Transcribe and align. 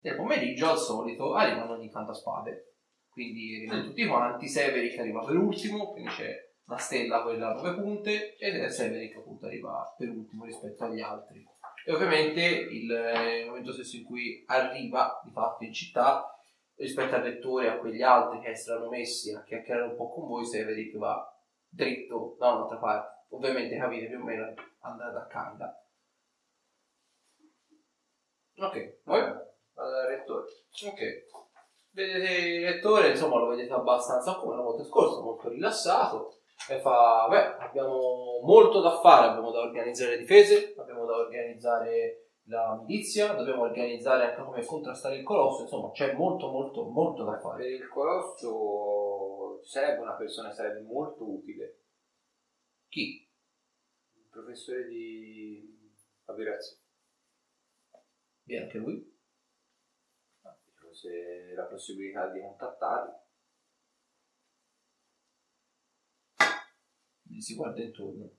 Nel 0.00 0.16
pomeriggio, 0.16 0.70
al 0.70 0.78
solito, 0.78 1.34
arrivano 1.34 1.76
gli 1.78 1.84
incantaspade. 1.84 2.74
Quindi 3.08 3.56
arrivano 3.56 3.84
tutti 3.84 4.06
quanti. 4.06 4.48
Severic 4.48 4.98
arriva 4.98 5.24
per 5.24 5.36
ultimo, 5.36 5.90
quindi 5.90 6.10
c'è 6.10 6.34
la 6.66 6.76
stella, 6.76 7.22
quella 7.22 7.50
a 7.50 7.54
nove 7.54 7.74
punte, 7.74 8.36
ed 8.36 8.54
è 8.54 8.68
Severic 8.68 9.16
appunto 9.16 9.46
arriva 9.46 9.94
per 9.96 10.08
ultimo 10.10 10.44
rispetto 10.44 10.84
agli 10.84 11.00
altri. 11.00 11.44
E 11.84 11.92
ovviamente 11.92 12.40
il, 12.42 12.92
eh, 12.92 13.40
il 13.40 13.46
momento 13.46 13.72
stesso 13.72 13.96
in 13.96 14.04
cui 14.04 14.44
arriva 14.46 15.20
di 15.24 15.30
fatto 15.30 15.64
in 15.64 15.72
città, 15.72 16.32
rispetto 16.76 17.14
al 17.16 17.22
lettore 17.22 17.66
e 17.66 17.68
a 17.70 17.78
quegli 17.78 18.02
altri 18.02 18.40
che 18.40 18.54
si 18.54 18.70
erano 18.70 18.88
messi 18.88 19.32
a 19.32 19.42
chiacchierare 19.42 19.88
un 19.88 19.96
po' 19.96 20.12
con 20.12 20.28
voi, 20.28 20.44
Severic 20.44 20.96
va 20.96 21.26
dritto 21.66 22.36
da 22.38 22.52
un'altra 22.52 22.76
parte. 22.76 23.26
Ovviamente 23.30 23.76
capite 23.76 24.06
più 24.06 24.20
o 24.20 24.24
meno 24.24 24.54
andare 24.80 25.12
da 25.12 25.26
Canada. 25.26 25.82
Ok, 28.56 29.00
al 29.78 30.06
rettore. 30.08 30.44
Ok. 30.86 31.26
Vedete 31.90 32.32
il 32.32 32.64
rettore, 32.64 33.10
insomma, 33.10 33.38
lo 33.38 33.46
vedete 33.46 33.72
abbastanza 33.72 34.34
come 34.34 34.56
la 34.56 34.62
volta 34.62 34.84
scorsa, 34.84 35.20
molto 35.20 35.48
rilassato. 35.48 36.34
E 36.68 36.80
fa, 36.80 37.26
beh, 37.28 37.56
abbiamo 37.64 38.40
molto 38.42 38.80
da 38.80 39.00
fare, 39.00 39.28
abbiamo 39.28 39.50
da 39.50 39.60
organizzare 39.60 40.12
le 40.12 40.18
difese, 40.18 40.74
abbiamo 40.76 41.06
da 41.06 41.16
organizzare 41.16 42.32
la 42.48 42.82
milizia, 42.84 43.32
dobbiamo 43.34 43.62
organizzare 43.62 44.24
anche 44.24 44.42
come 44.42 44.64
contrastare 44.64 45.16
il 45.16 45.24
colosso, 45.24 45.62
insomma, 45.62 45.90
c'è 45.92 46.12
molto, 46.14 46.48
molto, 46.50 46.84
molto 46.84 47.24
da 47.24 47.38
fare. 47.38 47.62
Per 47.62 47.72
il 47.72 47.88
colosso 47.88 49.62
sarebbe 49.64 50.00
una 50.00 50.14
persona, 50.14 50.52
sarebbe 50.52 50.80
molto 50.80 51.28
utile. 51.28 51.80
Chi? 52.88 53.28
Il 54.14 54.28
professore 54.30 54.86
di 54.88 55.92
avverazione. 56.24 56.82
Viene 58.42 58.64
anche 58.64 58.78
lui? 58.78 59.17
Fosse 60.98 61.54
la 61.54 61.62
possibilità 61.62 62.26
di 62.26 62.40
contattarli. 62.40 63.12
Gli 67.22 67.40
si 67.40 67.54
guarda 67.54 67.80
intorno. 67.80 68.30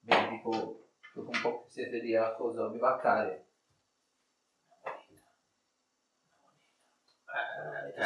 Vedi 0.00 0.28
tipo, 0.28 0.90
dopo 1.12 1.30
un 1.32 1.40
po' 1.42 1.64
che 1.64 1.70
siete 1.70 1.98
lì 1.98 2.14
a 2.14 2.32
cosa 2.34 2.68
vi. 2.68 2.78
Eh, 2.78 3.42
Eh, 7.94 7.94
eh, 7.96 8.02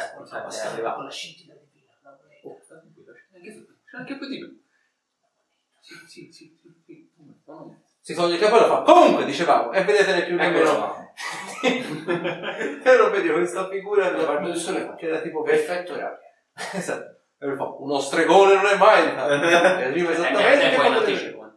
arriva. 0.67 0.95
con 0.95 1.03
la 1.03 1.11
scintilla 1.11 1.53
divina. 1.53 1.91
una 2.01 2.17
moneta. 2.19 2.61
C'è 3.85 3.97
anche 3.97 4.17
più 4.17 4.27
di 4.27 4.39
me. 4.39 4.59
Sì, 5.81 5.93
sì, 6.07 6.31
sì, 6.31 6.57
sì, 6.59 6.81
sì. 6.83 7.11
Si 7.99 8.15
toglie 8.15 8.33
il 8.35 8.39
cappello 8.39 8.65
e 8.65 8.69
fa. 8.69 8.81
Comunque, 8.81 9.25
dicevamo, 9.25 9.71
e 9.71 9.83
vedete 9.83 10.25
più 10.25 10.33
Eccolo 10.33 10.63
nemmeno. 10.63 11.02
e 12.83 12.97
non 12.97 13.11
vedi 13.11 13.29
questa 13.29 13.69
figura 13.69 14.11
La 14.11 14.25
parte 14.25 14.47
del 14.47 14.57
sole 14.57 14.93
che 14.97 15.07
era 15.07 15.21
tipo 15.21 15.41
Perfetto 15.41 15.93
orario. 15.93 16.19
Esatto. 16.73 17.21
E 17.39 17.45
lui 17.47 17.55
fa, 17.55 17.65
uno 17.65 17.99
stregone 17.99 18.55
non 18.55 18.65
è 18.65 18.77
mai. 18.77 19.03
E 19.81 19.85
arriva 19.85 20.11
esattamente. 20.11 20.65
Eh, 20.67 21.15
che 21.15 21.33
poi. 21.33 21.51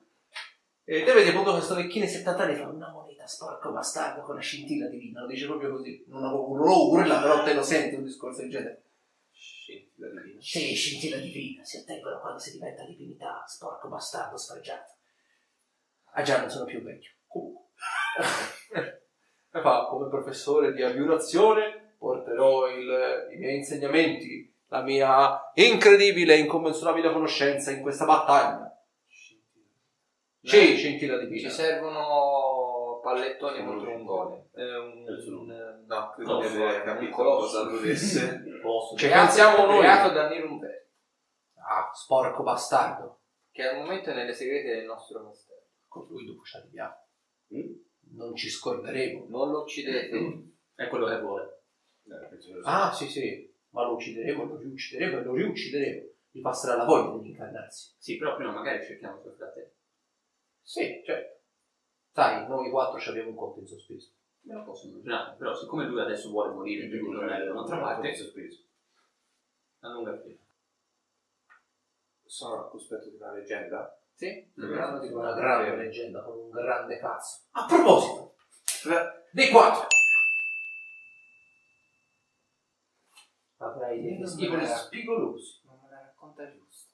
E 0.89 1.03
te 1.03 1.13
vedi 1.13 1.31
appunto 1.31 1.53
questo 1.53 1.75
vecchino 1.75 2.05
di 2.05 2.11
70 2.11 2.43
anni 2.43 2.55
fa 2.55 2.69
una 2.69 2.91
moneta 2.91 3.27
sporco 3.27 3.73
bastardo 3.73 4.23
con 4.23 4.37
la 4.37 4.41
scintilla 4.41 4.87
divina, 4.87 5.23
lo 5.23 5.27
dice 5.27 5.47
proprio 5.47 5.71
così, 5.73 6.05
non 6.07 6.23
lo, 6.23 6.55
lo 6.55 6.91
urla, 6.91 7.21
però 7.21 7.43
te 7.43 7.55
lo 7.55 7.63
senti 7.63 7.97
un 7.97 8.05
discorso 8.05 8.43
del 8.43 8.51
genere. 8.51 8.85
Scintilla 9.33 10.09
divina. 10.11 10.41
Sì, 10.41 10.75
scintilla 10.75 11.17
divina, 11.17 11.65
si 11.65 11.79
ottengono 11.79 12.21
quando 12.21 12.39
si 12.39 12.53
diventa 12.53 12.85
divinità, 12.85 13.43
sporco 13.47 13.89
bastardo 13.89 14.37
sfregiato. 14.37 14.95
Ah 16.13 16.23
già, 16.23 16.41
non 16.41 16.51
sono 16.51 16.65
più 16.65 16.81
vecchio. 16.83 17.11
Comunque. 17.27 17.65
E 19.59 19.61
fa, 19.61 19.87
come 19.89 20.09
professore 20.09 20.73
di 20.73 20.83
aviurazione, 20.83 21.95
porterò 21.99 22.69
il- 22.69 23.29
i 23.33 23.37
miei 23.37 23.57
insegnamenti, 23.57 24.55
la 24.69 24.83
mia 24.83 25.51
incredibile 25.55 26.35
e 26.35 26.39
incommensurabile 26.41 27.13
conoscenza 27.13 27.71
in 27.71 27.81
questa 27.83 28.05
battaglia. 28.05 28.71
Sì, 30.43 30.77
scintilla 30.77 31.19
divina. 31.19 31.49
Ci 31.49 31.55
servono 31.55 33.01
pallettoni 33.03 33.65
contro 33.65 33.91
un. 33.91 34.43
Eh, 34.55 34.77
un- 34.77 35.85
no, 35.87 36.11
credo 36.15 36.33
No, 36.35 36.41
di 36.41 36.47
fuori, 36.47 36.63
aver 36.75 36.83
capito 36.83 37.11
colosso. 37.17 37.67
cosa. 37.69 38.97
Ci 38.97 39.09
pensiamo 39.09 39.67
noi. 39.67 39.79
Creato 39.81 40.13
da 40.13 40.29
Nirumber, 40.29 40.87
Ah, 41.69 41.91
sporco 41.93 42.43
bastardo. 42.45 43.21
che 43.51 43.63
al 43.67 43.77
momento 43.79 44.11
è 44.11 44.15
nelle 44.15 44.33
segrete 44.35 44.77
del 44.77 44.85
nostro 44.85 45.21
mistero. 45.25 45.63
Con 45.89 46.07
lui 46.09 46.27
dopo 46.27 46.43
ci 46.45 46.57
arriviamo. 46.59 46.95
Mm? 47.55 47.73
Non 48.13 48.35
ci 48.35 48.49
scorderemo. 48.49 49.27
Non 49.29 49.51
lo 49.51 49.63
uccidete. 49.63 50.43
È 50.75 50.89
quello 50.89 51.07
che 51.07 51.21
vuole. 51.21 51.63
Eh, 52.05 52.61
Ah, 52.65 52.93
sì, 52.93 53.07
sì. 53.09 53.53
Ma 53.71 53.85
lo 53.85 53.95
uccideremo, 53.95 54.45
lo 54.45 54.57
riuccideremo 54.59 55.19
e 55.19 55.23
lo 55.23 55.35
riuccideremo. 55.35 56.09
Gli 56.31 56.41
passerà 56.41 56.77
la 56.77 56.85
voglia 56.85 57.21
di 57.23 57.31
incarnarsi. 57.31 57.95
Sì, 57.99 58.17
però 58.17 58.37
prima 58.37 58.53
magari 58.53 58.85
cerchiamo 58.85 59.19
i 59.19 59.21
suoi 59.21 59.35
fratelli. 59.35 59.71
Sì, 60.63 61.03
certo. 61.05 61.41
Sai, 62.13 62.47
noi 62.49 62.71
quattro 62.71 62.99
ci 62.99 63.09
abbiamo 63.11 63.31
un 63.31 63.37
conto 63.37 63.61
in 63.61 63.67
sospeso. 63.67 64.13
Me 64.43 64.55
lo 64.55 64.65
posso 64.65 64.87
immaginare, 64.87 65.37
però 65.37 65.55
siccome 65.55 65.87
lui 65.87 66.01
adesso 66.01 66.31
vuole 66.31 66.55
morire 66.55 66.89
per 66.89 67.01
tornare 67.01 67.45
da 67.45 67.53
un'altra 67.53 67.79
parte, 67.79 68.15
sospeso. 68.15 68.63
a 69.81 69.89
lunga 69.93 70.19
fila. 70.21 70.39
Sono 72.25 72.65
al 72.65 72.71
cospetto 72.71 73.09
di 73.11 73.17
una 73.17 73.33
leggenda. 73.33 74.01
Sì. 74.17 74.51
Saranno 74.57 75.01
di 75.01 75.13
una 75.13 75.35
grande 75.35 75.77
leggenda 75.77 76.23
con 76.23 76.39
un 76.39 76.51
grande 76.51 76.99
cazzo. 76.99 77.43
A 77.51 77.67
proposito, 77.67 78.35
dei 79.31 79.51
quattro. 79.51 79.89
Avrai 83.59 84.01
dei 84.01 84.19
festivali 84.19 84.65
Eh. 84.65 84.69
spigolosi. 84.69 85.61
Non 85.65 85.81
me 85.83 85.91
la 85.91 86.01
racconta 86.01 86.51
giusto. 86.51 86.93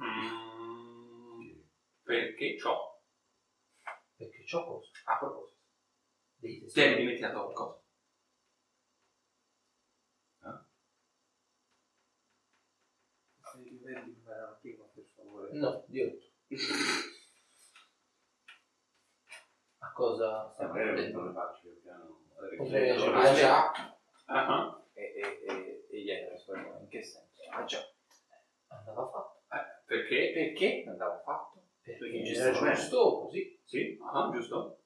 Mm, 0.00 1.60
perché 2.04 2.56
ciò? 2.56 3.02
Perché 4.14 4.44
c'ho 4.44 4.64
cosa? 4.64 4.90
A 5.06 5.18
proposito. 5.18 5.58
Festivali. 6.38 6.96
dimenticato 6.98 7.42
qualcosa? 7.42 7.80
I 13.54 13.64
livelli 13.64 14.14
come 14.22 14.34
erano 14.34 14.56
prima, 14.60 14.84
No, 15.52 15.84
Dio. 15.86 16.10
A 19.78 19.92
cosa 19.92 20.50
stiamo 20.52 20.72
Magari 20.72 20.94
vedendo? 20.94 21.22
non 21.22 21.34
faccio 21.34 21.66
io 21.68 21.80
piano. 21.82 22.20
Ah, 23.14 23.34
già. 23.34 23.72
Ah, 24.26 24.82
E, 24.94 25.02
e, 25.02 25.44
e, 25.46 25.86
e 25.90 26.00
gli 26.02 26.10
in 26.10 26.88
che 26.88 27.02
senso? 27.02 27.42
Ah 27.50 27.64
già, 27.64 27.80
Andava 28.68 29.08
fatto. 29.10 29.42
perché? 29.84 30.32
Perché 30.32 30.84
andava 30.88 31.20
fatto? 31.24 31.62
Perché 31.82 32.22
era 32.22 32.72
giusto 32.74 33.20
così. 33.24 33.60
Sì, 33.64 33.98
ah, 34.12 34.30
giusto? 34.32 34.78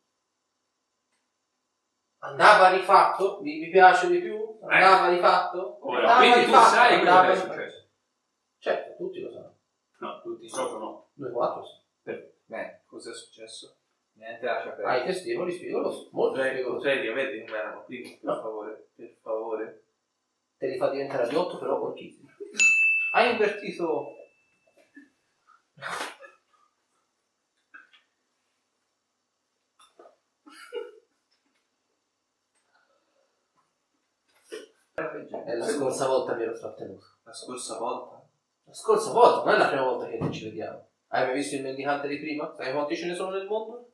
Andava 2.19 2.71
rifatto? 2.71 3.41
Vi, 3.41 3.61
vi 3.61 3.71
piace 3.71 4.09
di 4.09 4.19
più? 4.21 4.59
Andava 4.63 5.09
rifatto? 5.11 5.79
Ora, 5.87 5.99
Andava 6.01 6.19
quindi 6.19 6.39
tu 6.41 6.47
rifatto, 6.47 6.69
sai 6.75 6.99
quello 6.99 7.21
che 7.21 7.27
è 7.27 7.31
rifatto. 7.31 7.53
successo? 7.53 7.89
Certo, 8.59 8.97
tutti 8.97 9.21
lo 9.21 9.31
sanno. 9.31 9.46
No, 9.99 10.21
tutti, 10.23 10.47
proprio 10.49 10.79
no. 10.79 11.09
Noi 11.15 11.33
quattro 11.33 11.65
sì. 11.65 12.13
Bene, 12.45 12.83
cos'è 12.87 13.13
successo? 13.13 13.77
niente 14.13 14.47
lascia 14.47 14.71
perdere. 14.71 15.07
festivali 15.13 15.53
spigolosi, 15.53 16.09
molto 16.13 16.33
Potrei, 16.37 16.53
spigolosi. 16.55 16.77
potrei 16.85 17.01
riavere 17.03 17.45
come 17.45 17.59
erano 17.59 17.85
prima, 17.85 18.09
per 18.11 18.19
No. 18.23 18.41
favore, 18.41 18.89
per 18.95 19.17
favore. 19.21 19.85
Te 20.59 20.67
li 20.69 20.77
fa 20.79 20.91
diventare 20.91 21.29
di 21.29 21.35
8 21.35 21.59
però 21.59 21.79
porchissimi. 21.79 22.29
Hai 23.13 23.33
invertito... 23.33 24.15
È 34.95 35.55
la 35.55 35.67
scorsa 35.67 36.07
volta 36.07 36.35
mi 36.35 36.43
ero 36.43 36.59
trattenuto. 36.59 37.05
La 37.25 37.33
scorsa 37.33 37.79
volta? 37.79 38.26
La 38.67 38.75
scorsa 38.75 39.13
volta, 39.13 39.45
non 39.45 39.55
è 39.55 39.59
la 39.59 39.69
prima 39.69 39.85
volta 39.85 40.09
che 40.09 40.19
ci 40.33 40.45
vediamo. 40.45 40.89
Hai 41.09 41.25
mai 41.27 41.35
visto 41.35 41.55
il 41.55 41.63
mendicante 41.63 42.09
di 42.09 42.19
prima? 42.19 42.53
Sai 42.57 42.73
quanti 42.73 42.97
ce 42.97 43.07
ne 43.07 43.15
sono 43.15 43.31
nel 43.31 43.47
mondo? 43.47 43.93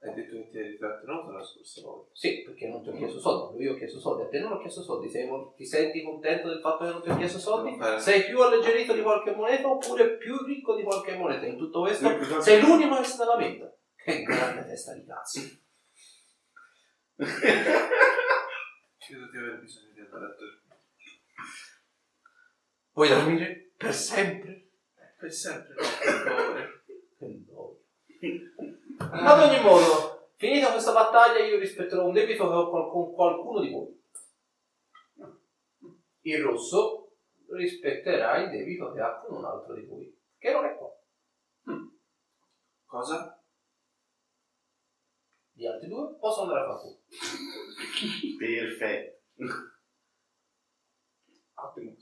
Hai 0.00 0.12
detto 0.12 0.36
che 0.36 0.50
ti 0.50 0.58
eri 0.58 0.76
trattenuto 0.76 1.30
la 1.30 1.42
scorsa 1.42 1.80
volta. 1.80 2.10
Sì, 2.12 2.42
perché 2.42 2.68
non 2.68 2.82
ti 2.82 2.90
ho 2.90 2.92
chiesto 2.92 3.18
soldi, 3.18 3.62
io 3.62 3.72
ho 3.72 3.76
chiesto 3.76 3.98
soldi, 3.98 4.22
a 4.24 4.28
te 4.28 4.38
non 4.38 4.52
ho 4.52 4.58
chiesto 4.58 4.82
soldi, 4.82 5.08
Sei 5.08 5.26
ti 5.56 5.64
senti 5.64 6.02
contento 6.02 6.48
del 6.48 6.60
fatto 6.60 6.84
che 6.84 6.90
non 6.90 7.02
ti 7.02 7.08
ho 7.08 7.16
chiesto 7.16 7.38
soldi? 7.38 7.78
Sei 7.98 8.24
più 8.24 8.38
alleggerito 8.42 8.92
di 8.92 9.00
qualche 9.00 9.34
moneta 9.34 9.66
oppure 9.68 10.16
più 10.18 10.44
ricco 10.44 10.76
di 10.76 10.82
qualche 10.82 11.16
moneta? 11.16 11.46
In 11.46 11.56
tutto 11.56 11.80
questo 11.80 12.14
più- 12.16 12.40
sei 12.40 12.60
l'unico 12.60 12.98
che 12.98 13.04
se 13.04 13.16
ne 13.18 13.24
lamenta. 13.24 13.74
Che 13.96 14.22
grande 14.22 14.66
testa 14.66 14.92
di 14.92 15.04
cazzo. 15.06 15.40
Credo 18.98 19.30
di 19.30 19.36
aver 19.38 19.60
bisogno 19.60 19.92
di 19.94 20.00
andare 20.00 20.24
a 20.26 20.28
dormire. 20.28 20.64
Vuoi 22.92 23.08
dormire? 23.08 23.65
Per 23.76 23.94
sempre? 23.94 24.68
Per 25.18 25.32
sempre 25.32 25.74
per 27.18 27.28
noia. 27.46 27.78
Ad 28.98 29.40
ogni 29.40 29.62
modo, 29.62 30.30
finito 30.36 30.70
questa 30.70 30.92
battaglia 30.92 31.44
io 31.44 31.58
rispetterò 31.58 32.06
un 32.06 32.12
debito 32.12 32.46
che 32.48 32.54
ho 32.54 32.90
con 32.90 33.14
qualcuno 33.14 33.60
di 33.60 33.70
voi. 33.70 34.04
Il 36.20 36.42
rosso 36.42 37.16
rispetterà 37.50 38.38
il 38.38 38.50
debito 38.50 38.92
che 38.92 39.00
ha 39.00 39.20
con 39.20 39.38
un 39.38 39.44
altro 39.44 39.74
di 39.74 39.84
voi, 39.84 40.20
che 40.38 40.52
non 40.52 40.64
è 40.64 40.76
qua. 40.76 40.90
Cosa? 42.84 43.40
Gli 45.52 45.66
altri 45.66 45.88
due 45.88 46.16
possono 46.18 46.50
andare 46.50 46.66
a 46.66 46.76
fare 46.76 46.98
Perfetto. 48.38 49.22
Ottimo. 51.54 51.96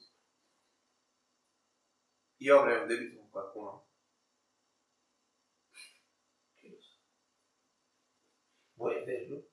Io 2.44 2.61
avrei 2.61 2.79
un 2.82 2.87
debito 2.87 3.17
con 3.17 3.31
qualcuno. 3.31 3.87
Vuoi 8.75 9.00
averlo? 9.00 9.46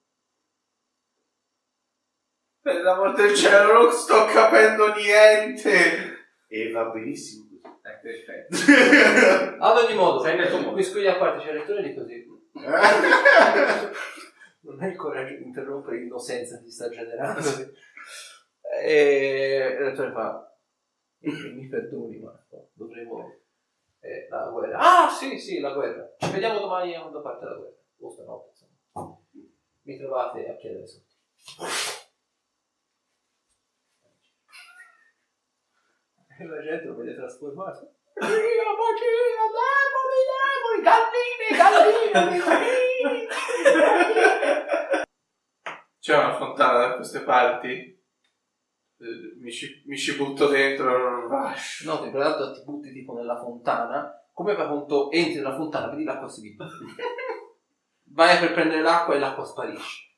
Per 2.60 2.82
l'amor 2.82 3.14
del 3.14 3.34
cielo, 3.34 3.72
non 3.72 3.90
sto 3.92 4.26
capendo 4.26 4.94
niente. 4.94 6.34
E 6.48 6.70
va 6.70 6.84
benissimo 6.90 7.48
così. 7.48 7.62
È 7.80 7.98
perfetto. 7.98 8.56
Ad 9.64 9.76
ogni 9.78 9.94
modo, 9.94 10.22
Sei 10.22 10.36
nel 10.36 10.48
tuo 10.48 10.58
mondo. 10.58 10.72
qui 10.72 10.84
scogli 10.84 11.06
a 11.06 11.16
parte 11.16 11.42
c'è 11.46 11.52
il 11.52 11.58
lettore 11.60 11.82
di 11.82 11.94
così. 11.94 12.26
non 14.60 14.82
hai 14.82 14.90
il 14.90 14.96
coraggio 14.96 15.36
di 15.36 15.44
interrompere 15.44 15.96
l'innocenza 15.96 16.58
che 16.58 16.64
ti 16.64 16.70
sta 16.70 16.90
generando. 16.90 17.40
e 18.84 19.76
il 19.78 19.84
lettore 19.86 20.12
fa, 20.12 20.51
mi 21.22 21.68
perdoni 21.68 22.18
Marco, 22.18 22.70
dovremo... 22.74 23.40
eh, 24.00 24.26
la 24.28 24.48
guerra. 24.48 24.78
Ah 24.78 25.08
sì, 25.08 25.38
sì, 25.38 25.60
la 25.60 25.72
guerra. 25.72 26.14
Ci 26.18 26.30
vediamo 26.30 26.58
domani 26.58 26.92
da 26.92 27.20
parte 27.20 27.44
della 27.44 27.56
guerra. 27.56 27.76
O 28.00 28.10
stanotte, 28.10 28.48
insomma. 28.48 29.16
Mi 29.82 29.96
trovate 29.96 30.48
a 30.48 30.56
chiedere 30.56 30.86
soldi. 30.86 31.10
E 36.38 36.44
la 36.44 36.62
gente 36.62 36.84
lo 36.86 36.96
vede 36.96 37.14
trasformato. 37.14 37.94
Dio, 38.14 38.28
bacino, 38.28 39.44
demoni, 39.56 40.20
demoni, 40.28 40.82
galline, 40.82 41.46
galline, 41.56 42.38
galline. 42.38 43.28
C'è 46.00 46.16
una 46.16 46.34
fontana 46.36 46.78
da 46.78 46.96
queste 46.96 47.20
parti? 47.20 48.01
Mi 49.02 49.50
ci, 49.50 49.82
mi 49.86 49.98
ci 49.98 50.16
butto 50.16 50.46
dentro. 50.46 51.28
Rush. 51.28 51.82
No, 51.84 51.98
tra 52.10 52.18
l'altro 52.18 52.52
ti 52.52 52.62
butti 52.62 52.92
tipo 52.92 53.14
nella 53.14 53.36
fontana. 53.36 54.22
Come 54.32 54.54
fai 54.54 54.68
conto? 54.68 55.10
Entri 55.10 55.36
nella 55.36 55.56
fontana, 55.56 55.88
vedi 55.88 56.04
l'acqua 56.04 56.28
si. 56.28 56.56
Vai 58.14 58.38
per 58.38 58.52
prendere 58.52 58.82
l'acqua 58.82 59.14
e 59.14 59.18
l'acqua 59.18 59.44
sparisce. 59.44 60.10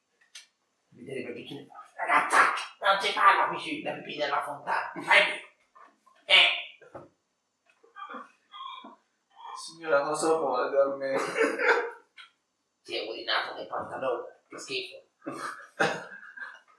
Vedere 0.90 1.22
per 1.22 1.32
bicchiere. 1.32 1.66
Ragazzaccio, 1.96 2.62
non 2.80 3.00
si 3.00 3.12
parla 3.12 3.46
qui 3.48 3.82
da 3.82 3.92
pipì 3.92 4.18
nella 4.18 4.42
fontana. 4.42 4.92
Vai 4.96 5.24
via. 5.24 5.40
Eh. 6.26 6.62
Signora, 9.56 10.02
cosa 10.02 10.34
vuole 10.34 10.70
da 10.70 10.96
me? 10.96 11.16
Si 12.82 12.96
è 12.96 13.08
urinato 13.08 13.54
nel 13.54 13.66
pantalone. 13.66 14.42
Che 14.48 14.58
schifo. 14.58 15.02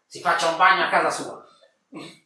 Si 0.06 0.22
faccia 0.22 0.50
un 0.50 0.58
bagno 0.58 0.84
a 0.84 0.90
casa 0.90 1.10
sua. 1.10 1.44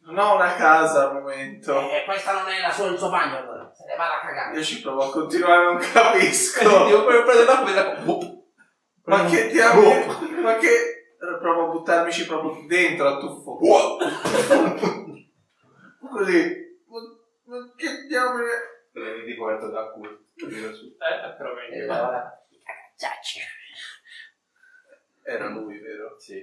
Non 0.04 0.18
ho 0.18 0.34
una 0.34 0.54
casa 0.54 1.08
al 1.08 1.14
momento. 1.14 1.78
E 1.90 2.04
questa 2.04 2.32
non 2.32 2.48
è 2.48 2.60
la 2.60 2.70
sua, 2.72 2.88
il 2.88 2.98
suo 2.98 3.10
bagno 3.10 3.36
allora. 3.38 3.70
Se 3.74 3.84
ne 3.86 3.96
vada 3.96 4.20
a 4.20 4.26
cagare. 4.26 4.56
Io 4.56 4.62
ci 4.64 4.80
provo 4.80 5.04
a 5.04 5.10
continuare, 5.10 5.64
non 5.64 5.78
capisco. 5.78 6.68
Devo 6.86 7.04
proprio 7.04 7.22
prendere 7.22 7.46
l'acqua 7.46 7.70
e 7.70 7.74
l'acqua. 7.74 8.04
Ma 9.04 9.24
che 9.24 9.48
diavolo? 9.48 10.40
Ma 10.42 10.56
che... 10.56 10.94
Provo 11.18 11.66
a 11.66 11.70
buttarmici 11.72 12.26
proprio 12.26 12.66
dentro 12.66 13.06
al 13.06 13.20
tuffo. 13.20 13.58
Così. 16.00 16.78
Ma, 17.44 17.72
che 17.76 18.06
diavolo 18.08 18.46
è? 18.46 18.58
Prendi 18.92 19.24
di 19.24 19.34
porto 19.36 19.68
da 19.70 19.90
culo. 19.90 20.18
Eh, 20.98 21.34
però 21.36 21.54
meglio. 21.54 21.92
allora- 21.92 22.44
Era 25.22 25.48
lui, 25.50 25.78
vero? 25.78 26.16
Sì. 26.18 26.42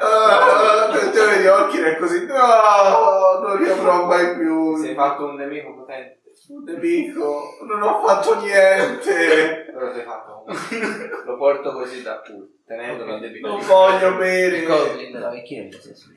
Ah, 0.00 0.88
Attenzione 0.88 1.34
agli 1.34 1.46
occhi 1.46 1.78
è 1.78 1.96
così. 1.96 2.24
No, 2.26 3.38
non 3.42 3.62
li 3.62 3.68
avrò 3.68 4.06
mai 4.06 4.36
più. 4.36 4.76
Sei 4.78 4.94
fatto 4.94 5.26
un 5.26 5.34
nemico 5.34 5.74
potente. 5.74 6.22
Un 6.48 6.62
nemico. 6.64 7.58
Non 7.66 7.82
ho 7.82 8.06
fatto 8.06 8.40
niente. 8.40 9.70
Però 9.72 9.92
sei 9.92 10.04
fatto 10.04 10.44
un... 10.46 11.10
Lo 11.26 11.36
porto 11.36 11.72
così 11.72 12.02
da 12.02 12.20
culo. 12.20 12.48
Tenendolo 12.66 13.14
a 13.14 13.18
debito. 13.18 13.46
Non 13.46 13.60
voglio 13.60 14.16
bere. 14.16 14.62
Goblin 14.62 15.12
della 15.12 15.28
vecchina 15.30 15.64
mi 15.64 15.68
piace 15.68 15.94
su 15.94 16.10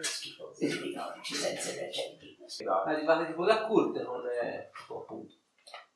Schifosi, 0.00 0.66
ricordici 0.66 1.34
senza 1.34 1.70
emergenti. 1.70 2.36
Arrivate 2.84 3.26
tipo 3.26 3.44
da 3.44 3.62
Kurt, 3.62 4.02
non 4.02 4.22
è 4.26 4.68
tipo 4.76 5.00
appunto. 5.02 5.34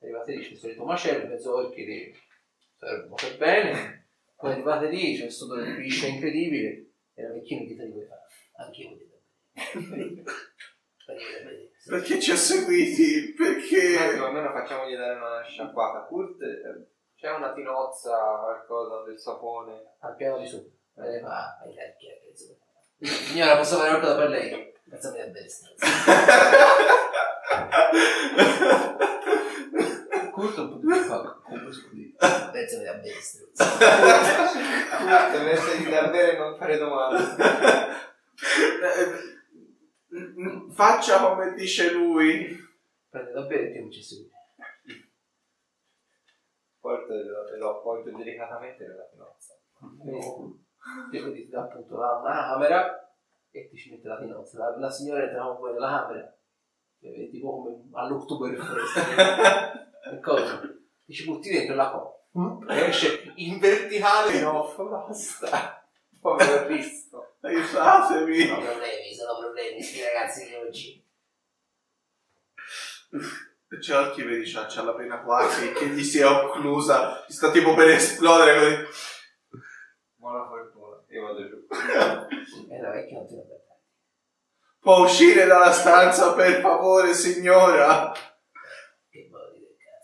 Arrivate 0.01 0.33
lì, 0.33 0.43
c'è 0.43 0.51
il 0.53 0.59
solito 0.59 0.85
macello, 0.85 1.27
mezzo 1.27 1.55
orchi 1.57 1.85
che 1.85 2.15
servono 2.79 3.15
per 3.15 3.37
bene. 3.37 4.04
Poi 4.37 4.53
arrivate 4.53 4.89
lì, 4.89 5.15
c'è 5.17 5.23
questo 5.23 5.45
odore 5.45 5.65
di 5.65 5.83
piscia 5.83 6.07
incredibile. 6.07 6.91
E 7.15 7.23
la 7.23 7.33
vecchina 7.33 7.61
che 7.61 7.77
ti 7.77 7.91
vuoi 7.91 8.07
fare? 8.07 8.23
Voglio 8.73 8.97
bene. 8.97 10.25
Venite, 11.07 11.45
venite. 11.45 11.71
Perché 11.87 12.21
ci 12.21 12.31
ha 12.31 12.37
seguiti? 12.37 13.35
Perché? 13.37 13.99
almeno 14.19 14.51
facciamogli 14.53 14.97
dare 14.97 15.17
una 15.17 15.43
sciacquata. 15.43 16.07
Kurt, 16.07 16.41
eh, 16.43 16.89
c'è 17.15 17.31
una 17.31 17.53
tinozza, 17.53 18.17
qualcosa 18.43 19.03
del 19.05 19.19
sapone. 19.19 19.97
Al 20.01 20.17
piano 20.17 20.39
di 20.39 20.47
sopra. 20.47 20.71
Eh, 20.97 21.21
va, 21.21 21.59
vai, 21.63 21.75
dai, 21.75 21.95
chi 21.99 22.09
è 22.09 22.21
che 22.21 22.29
insomma. 22.31 22.63
Signora, 22.99 23.57
posso 23.57 23.77
fare 23.77 23.91
qualcosa 23.91 24.17
per 24.17 24.29
lei? 24.29 24.73
Alzami 24.91 25.21
a 25.21 25.27
destra. 25.29 25.71
Kurt 30.45 30.59
un 30.59 30.69
po' 30.69 30.79
più 30.79 30.95
fa 30.95 31.41
come 31.43 31.73
scusi. 31.73 32.15
Alzami 32.19 32.87
a 32.87 32.95
destra. 32.99 33.47
Kurt, 34.99 35.35
invece 35.39 35.79
di 35.79 35.91
dar 35.91 36.11
bene 36.11 36.39
non 36.39 36.57
fare 36.59 36.77
domande. 36.77 37.23
Eh, 38.85 39.33
Faccia 40.71 41.27
come 41.27 41.55
dice 41.55 41.93
lui. 41.93 42.63
Prende 43.09 43.33
da 43.33 43.43
bere 43.43 43.73
e 43.73 43.83
ti 43.85 43.91
ci 43.91 44.03
segui. 44.03 44.31
Porto 46.79 47.13
e 47.15 47.25
lo, 47.25 47.49
e 47.49 47.77
appoggio 47.77 48.11
delicatamente 48.15 48.87
nella 48.87 49.05
tinozza. 49.05 49.55
Ti 51.11 51.19
vedi 51.19 51.45
ti 51.45 51.51
dà 51.51 51.63
appunto 51.63 51.97
la, 51.97 52.19
una 52.19 52.35
camera 52.35 53.11
e 53.51 53.69
ti 53.71 53.77
ci 53.77 53.91
mette 53.91 54.09
la 54.09 54.19
tinozza. 54.19 54.59
La, 54.59 54.77
la 54.79 54.91
signora 54.91 55.23
entra 55.23 55.45
con 55.45 55.57
voi 55.57 55.73
nella 55.73 55.89
camera. 55.89 56.37
E 57.01 57.11
vedi 57.11 57.31
tipo 57.31 57.63
come 57.63 57.89
all'Oktoberfest. 57.93 59.83
cosa? 60.21 60.61
Ti 61.05 61.13
ci 61.13 61.25
butti 61.25 61.51
dentro 61.51 61.75
la 61.75 61.91
copa. 61.91 62.73
E 62.73 62.81
esce 62.89 63.33
in 63.37 63.59
verticale 63.59 64.39
in 64.39 64.47
off. 64.47 64.77
Basta. 64.77 65.87
Povero 66.21 66.67
Cristo. 66.67 67.37
Aiutatemi. 67.41 68.47
Sono 68.47 68.61
problemi, 68.61 69.15
sono 69.15 69.39
problemi, 69.39 69.83
sti 69.83 70.03
ragazzi 70.03 70.47
di 70.47 70.55
oggi. 70.55 71.05
C'è 73.79 73.99
occhi, 73.99 74.23
vedi, 74.23 74.51
c'ha, 74.51 74.67
c'ha 74.67 74.83
la 74.83 74.95
pena 74.95 75.21
quasi 75.21 75.73
che 75.73 75.87
gli 75.89 76.03
si 76.03 76.21
è 76.21 76.27
occlusa. 76.27 77.25
Sta 77.29 77.51
tipo 77.51 77.75
per 77.75 77.89
esplodere 77.89 78.59
così. 78.59 79.61
Buona 80.15 80.47
fortuna. 80.47 81.03
Io 81.09 81.23
vado 81.23 81.49
giù. 81.49 81.67
E 82.73 82.81
la 82.81 82.91
vecchia 82.91 83.19
non 83.19 83.27
ti 83.27 83.35
bene. 83.35 83.63
Può 84.81 85.05
uscire 85.05 85.47
dalla 85.47 85.73
stanza, 85.73 86.35
per 86.35 86.61
favore, 86.61 87.15
signora. 87.15 88.13
Che 89.11 89.29
body 89.31 89.59
del 89.59 89.77
cazzo. 89.79 90.04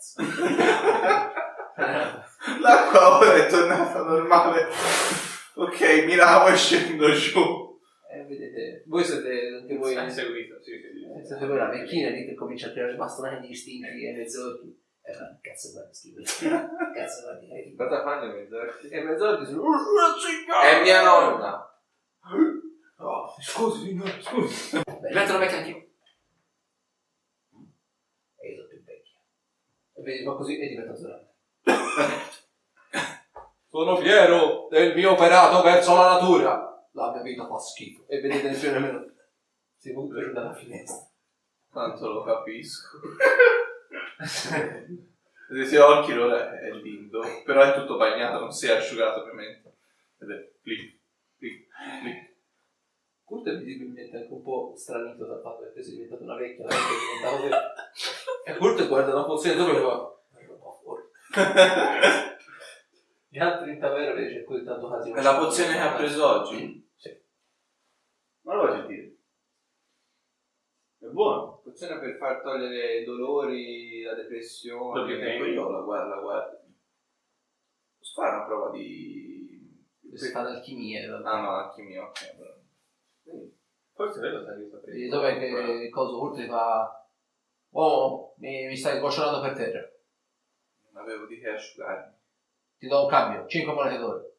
L'acqua 2.61 3.17
ora 3.19 3.35
è 3.35 3.47
tornata 3.47 4.01
normale. 4.03 4.67
Ok, 5.55 6.05
mi 6.05 6.15
lavo 6.15 6.47
e 6.49 6.55
scendo 6.55 7.11
giù. 7.11 7.79
E 8.11 8.23
vedete, 8.25 8.83
voi 8.87 9.03
siete 9.03 9.59
anche 9.61 9.77
voi. 9.77 9.95
Hai 9.95 10.11
seguito, 10.11 10.61
sì, 10.61 10.71
sì. 10.71 11.03
Eh, 11.03 11.23
Siete 11.25 11.45
voi 11.45 11.57
la 11.57 11.69
vecchina 11.69 12.09
lì 12.09 12.25
che 12.25 12.33
comincia 12.35 12.67
a 12.67 12.71
tirare 12.71 12.95
bastonati 12.95 13.35
agli 13.35 13.51
istinti 13.51 14.05
e 14.05 14.13
mezz'orchi. 14.13 14.79
E 15.03 15.13
fa, 15.13 15.37
cazzo 15.41 15.71
guarda 15.71 15.93
schifo. 15.93 16.21
Cazzo 16.93 17.21
guarda 17.21 17.39
che 17.39 17.73
Cosa 17.75 18.03
fanno 18.03 18.31
i 18.31 18.35
mezz'orchi? 18.35 18.87
E 18.89 19.01
mezz'orchi 19.01 19.45
sono. 19.45 19.63
È 20.61 20.81
mia 20.81 21.03
nonna. 21.03 21.65
Oh, 22.97 23.33
scusi, 23.41 23.87
signore, 23.87 24.21
scusi. 24.21 24.79
Diventa 25.07 25.31
una 25.31 25.39
vecchia 25.39 25.57
anch'io. 25.57 25.87
E 28.37 28.49
io 28.49 28.55
sono 28.57 28.67
più 28.67 28.83
vecchia. 28.83 29.19
E 30.11 30.13
vedi, 30.13 30.23
fa 30.25 30.33
così 30.33 30.59
e 30.59 30.67
diventa 30.67 30.95
zorante. 30.95 31.29
Sono 33.69 33.95
fiero 33.97 34.67
del 34.69 34.93
mio 34.93 35.11
operato 35.11 35.61
verso 35.61 35.95
la 35.95 36.13
natura. 36.13 36.89
La 36.91 37.11
mia 37.13 37.21
vita 37.21 37.47
fa 37.47 37.57
schifo. 37.57 38.05
E 38.07 38.19
vedete 38.19 38.49
nessuno 38.49 38.73
nemmeno. 38.73 39.09
Si 39.77 39.93
butta 39.93 40.19
giù 40.19 40.33
dalla 40.33 40.53
finestra. 40.53 41.09
Tanto 41.71 42.11
lo 42.11 42.23
capisco. 42.23 42.99
Vedete 45.49 45.79
occhi, 45.79 46.11
ora 46.13 46.59
è 46.59 46.71
lì. 46.71 46.95
umido, 46.95 47.21
però 47.43 47.61
è 47.61 47.73
tutto 47.73 47.97
bagnato, 47.97 48.39
non 48.39 48.51
si 48.51 48.67
è 48.67 48.71
asciugato 48.71 49.21
ovviamente. 49.21 49.77
Ed 50.19 50.29
è 50.29 50.51
flick, 50.61 50.99
flick, 51.37 51.67
flick. 52.01 52.30
Kurt 53.31 53.47
è 53.47 53.57
visibilmente 53.59 54.17
anche 54.17 54.33
un 54.33 54.41
po' 54.41 54.73
stranito 54.75 55.25
dal 55.25 55.39
fatto 55.41 55.63
che 55.63 55.71
te 55.71 55.81
sei 55.81 55.93
diventato 55.93 56.23
una 56.23 56.35
vecchia, 56.35 56.65
la 56.65 56.75
vecchia 56.75 56.97
è 56.97 56.99
diventata 56.99 57.41
vecchia. 57.41 57.73
E 58.43 58.57
Kurt 58.57 58.87
guarda 58.89 59.13
la 59.13 59.23
pozione 59.23 59.55
dopo 59.55 59.71
e 59.71 59.81
fa 59.81 60.45
roba 60.47 60.71
fuori. 60.81 61.03
Gli 63.29 63.39
altri 63.39 63.71
in 63.71 63.79
taverna 63.79 64.19
invece 64.19 64.43
così 64.43 64.65
tanto 64.65 64.89
casino. 64.89 65.15
È 65.15 65.21
la 65.21 65.37
pozione 65.37 65.71
che 65.71 65.79
ha 65.79 65.95
preso 65.95 66.27
oggi? 66.27 66.91
Sì. 66.97 67.21
Ma 68.41 68.55
lo 68.55 68.65
vuoi 68.65 68.77
sentire? 68.79 69.15
È 70.99 71.05
buono. 71.05 71.61
Pozione 71.63 71.99
per 71.99 72.17
far 72.17 72.41
togliere 72.41 72.97
i 72.97 73.05
dolori, 73.05 74.01
la 74.01 74.15
depressione. 74.15 74.99
Doppio 74.99 75.17
tempo. 75.19 75.43
Ecco 75.45 75.53
io 75.53 75.69
la 75.69 75.81
guarda, 75.81 76.15
la 76.15 76.21
guarda. 76.21 76.63
Posso 77.97 78.21
fare 78.21 78.35
una 78.35 78.45
prova 78.45 78.71
di... 78.71 79.87
Si 80.15 80.29
fa 80.31 80.41
d'alchimia 80.41 80.99
in 80.99 81.05
realtà. 81.05 81.31
Ah 81.31 81.41
no, 81.41 81.49
alchimia, 81.51 82.03
ok. 82.03 82.33
allora. 82.33 82.60
Forse 84.01 84.19
quello 84.19 84.43
sai 84.43 84.55
che 84.57 84.65
E 84.65 84.69
sapevi. 84.69 85.07
dov'è 85.09 85.37
che 85.37 85.89
cosa 85.89 86.17
Kurt 86.17 86.35
ti 86.37 86.47
fa... 86.47 87.05
Oh, 87.73 88.33
mi, 88.37 88.65
mi 88.65 88.75
stai 88.75 88.97
sgocciolando 88.97 89.41
per 89.41 89.53
terra. 89.55 89.87
Non 90.91 91.03
avevo 91.03 91.27
di 91.27 91.39
che 91.39 91.49
asciugarmi. 91.49 92.15
Ti 92.79 92.87
do 92.87 93.03
un 93.03 93.09
cambio, 93.09 93.45
5 93.45 93.73
monete 93.73 93.97
d'oro. 93.99 94.35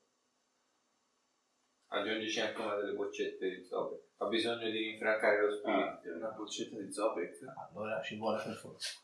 Aggiungici 1.87 2.41
anche 2.41 2.61
una 2.61 2.75
delle 2.75 2.95
boccette 2.95 3.49
di 3.49 3.65
Zopek. 3.65 4.01
Ha 4.17 4.27
bisogno 4.27 4.69
di 4.69 4.79
rinfrancare 4.79 5.47
lo 5.47 5.53
spirito. 5.55 6.17
Una 6.17 6.31
boccetta 6.31 6.77
di 6.81 6.93
Zopek. 6.93 7.39
Allora 7.71 8.03
ci 8.03 8.17
vuole 8.17 8.43
per 8.43 8.55
forza. 8.57 9.01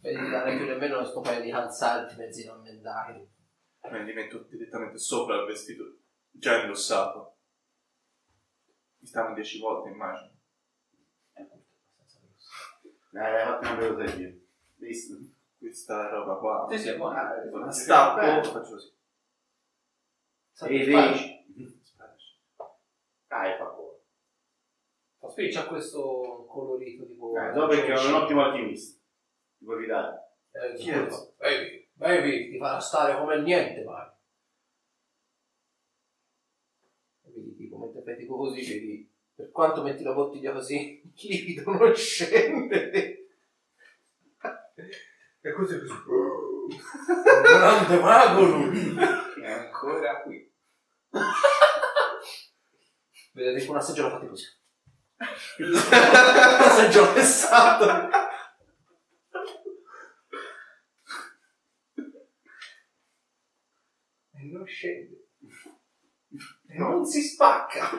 Vedi 0.00 0.20
di 0.20 0.30
dare 0.30 0.56
più 0.56 0.64
nemmeno 0.66 1.04
sto 1.04 1.20
paio 1.20 1.40
di 1.40 1.50
calzanti 1.50 2.16
mezzi 2.16 2.46
non 2.46 2.60
mendati. 2.62 3.28
Me 3.90 4.02
li 4.04 4.12
metto 4.12 4.38
direttamente 4.50 4.98
sopra 4.98 5.36
il 5.36 5.46
vestito 5.46 5.84
già 6.30 6.60
indossato. 6.62 7.37
Stanno 9.08 9.34
10 9.34 9.58
volte, 9.60 9.88
immagino. 9.88 10.30
Eh, 11.32 13.18
hai 13.18 13.44
fatto 13.46 13.66
una 13.66 13.76
bella 13.76 14.06
sedia. 14.06 14.34
Visto? 14.76 15.16
Questa 15.56 16.10
roba 16.10 16.34
qua. 16.34 16.66
Sì, 16.70 16.78
sì, 16.78 16.88
è 16.90 16.96
buono. 16.98 17.64
La 17.64 17.70
stappo, 17.70 18.42
faccio 18.50 18.70
così. 18.72 18.94
Ehi, 20.66 20.84
Spacci. 20.84 21.46
Dai, 23.26 23.56
fa 23.56 23.64
buono. 23.64 24.00
Spacci 25.16 25.56
ha 25.56 25.66
questo 25.66 26.44
colorito 26.46 27.06
tipo... 27.06 27.32
Dai, 27.32 27.54
so 27.54 27.66
perché 27.66 27.92
è 27.94 28.06
un 28.08 28.12
ottimo 28.12 28.42
alchimista. 28.42 29.00
Ti 29.56 29.64
puoi 29.64 29.80
fidare. 29.80 30.32
Eh, 30.50 30.74
è? 30.74 31.08
Baby, 31.38 31.88
baby, 31.94 32.50
ti 32.50 32.58
farà 32.58 32.78
stare 32.78 33.18
come 33.18 33.40
niente, 33.40 33.82
vai. 33.84 34.06
E 37.22 37.30
vedi 37.30 37.56
tipo 38.16 38.36
così, 38.36 38.60
vedi, 38.66 39.10
per 39.34 39.50
quanto 39.50 39.82
metti 39.82 40.02
la 40.02 40.12
bottiglia 40.12 40.52
così, 40.52 41.00
il 41.04 41.12
liquido 41.14 41.72
non 41.72 41.94
scende. 41.94 43.28
E 45.40 45.52
così 45.52 45.78
così. 45.78 45.92
Un 45.92 47.42
grande 47.42 47.98
mago 48.00 48.44
lui. 48.44 48.96
È 49.40 49.50
ancora 49.50 50.22
qui. 50.22 50.52
Vedete 53.32 53.60
tipo 53.60 53.70
una 53.70 53.80
seggiola 53.80 54.10
fatta 54.10 54.26
così. 54.26 54.46
una 55.58 56.70
seggiola 56.70 57.12
fessata. 57.12 58.10
E 64.32 64.42
non 64.42 64.66
scende. 64.66 65.27
E 66.68 66.78
non 66.78 67.04
si 67.04 67.22
spacca. 67.22 67.88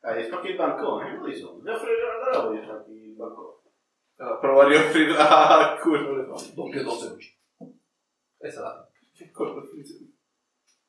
Dai, 0.00 0.24
spacchi 0.24 0.48
il 0.48 0.56
bancone. 0.56 1.16
Dove 1.16 1.34
sono? 1.34 1.58
Devo 1.58 1.76
offrire 1.76 2.02
la 2.02 2.30
roba 2.30 2.58
di 2.58 2.64
spacchi 2.64 2.92
il 2.92 3.14
bancone. 3.14 3.58
Allora, 4.16 4.38
provo 4.38 4.60
a 4.60 4.68
rioffrirla 4.68 5.74
a 5.74 5.78
curva. 5.78 6.42
Doppio 6.54 6.82
dose 6.82 7.06
oggi. 7.08 7.38
E 8.38 8.50
sarà. 8.50 8.88
Che 9.14 9.30
cosa 9.30 9.60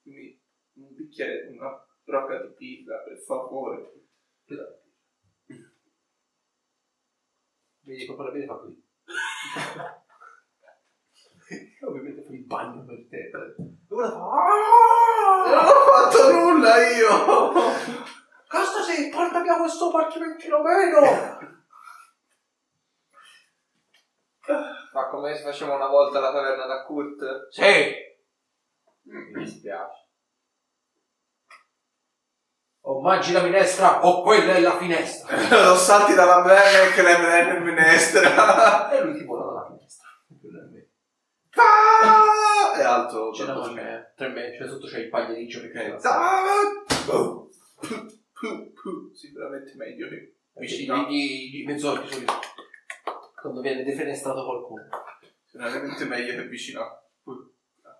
Quindi 0.04 0.42
un 0.74 0.94
bicchiere, 0.96 1.48
una 1.50 1.86
brocca 2.04 2.42
di 2.42 2.54
pizza, 2.54 2.98
per 3.00 3.18
favore. 3.18 3.94
Vedi 7.84 8.06
proprio 8.06 8.28
la 8.28 8.32
vede 8.32 8.46
fa 8.46 8.56
così. 8.58 8.84
Ovviamente 11.88 12.24
fa 12.24 12.32
il 12.34 12.46
bagno 12.46 12.86
per 12.86 13.08
te. 13.10 13.18
E 13.18 13.94
ora 13.94 14.10
fa. 14.10 14.18
Non 15.50 15.66
ho 15.66 15.80
fatto 15.86 16.32
nulla 16.32 16.88
io! 16.88 17.54
Casta 18.48 18.82
sì, 18.82 19.10
porta 19.10 19.42
via 19.42 19.58
questo 19.58 19.92
parchimentino 19.92 20.62
meno! 20.62 21.50
Ma 24.94 25.08
come 25.10 25.36
se 25.36 25.44
facciamo 25.44 25.76
una 25.76 25.88
volta 25.88 26.18
alla 26.18 26.32
taverna 26.32 26.66
da 26.66 26.84
Kurt? 26.84 27.48
Sì! 27.50 28.10
Mi 29.04 29.44
dispiace. 29.44 30.10
O 32.84 33.00
mangi 33.00 33.32
la 33.32 33.42
minestra 33.42 34.04
o 34.06 34.24
quella 34.24 34.54
è 34.54 34.60
la 34.60 34.76
finestra. 34.78 35.38
Lo 35.66 35.76
salti 35.76 36.14
dalla 36.14 36.42
bene 36.42 36.92
che 36.94 37.02
le 37.04 37.18
bene 37.18 37.58
in 37.58 37.64
minestra. 37.64 38.90
E 38.92 39.04
lui 39.04 39.18
ti 39.18 39.24
finestra. 39.24 39.51
Ah! 41.56 42.78
È 42.80 42.84
alto. 42.84 43.32
C'è 43.32 43.44
una 43.44 43.54
voce, 43.54 44.14
tre 44.16 44.30
metri, 44.30 44.58
cioè 44.58 44.68
sotto 44.68 44.88
c'è 44.88 45.00
il 45.00 45.10
pagliericcio 45.10 45.62
che 45.62 45.70
cazzo. 45.72 46.08
Ah! 46.08 46.84
Puh. 47.06 47.50
Sicuramente 49.14 49.74
meglio 49.76 50.08
che 50.10 50.36
Vicini 50.54 51.08
gli, 51.10 51.52
gli 51.52 51.66
mezz'orchi 51.66 52.14
solito. 52.14 52.34
Quando 53.40 53.62
viene 53.62 53.84
defenestrato 53.84 54.44
qualcuno. 54.46 54.88
Sicuramente 55.46 56.06
meglio 56.06 56.34
che 56.42 56.48
vicino 56.48 56.82
a- 56.82 57.04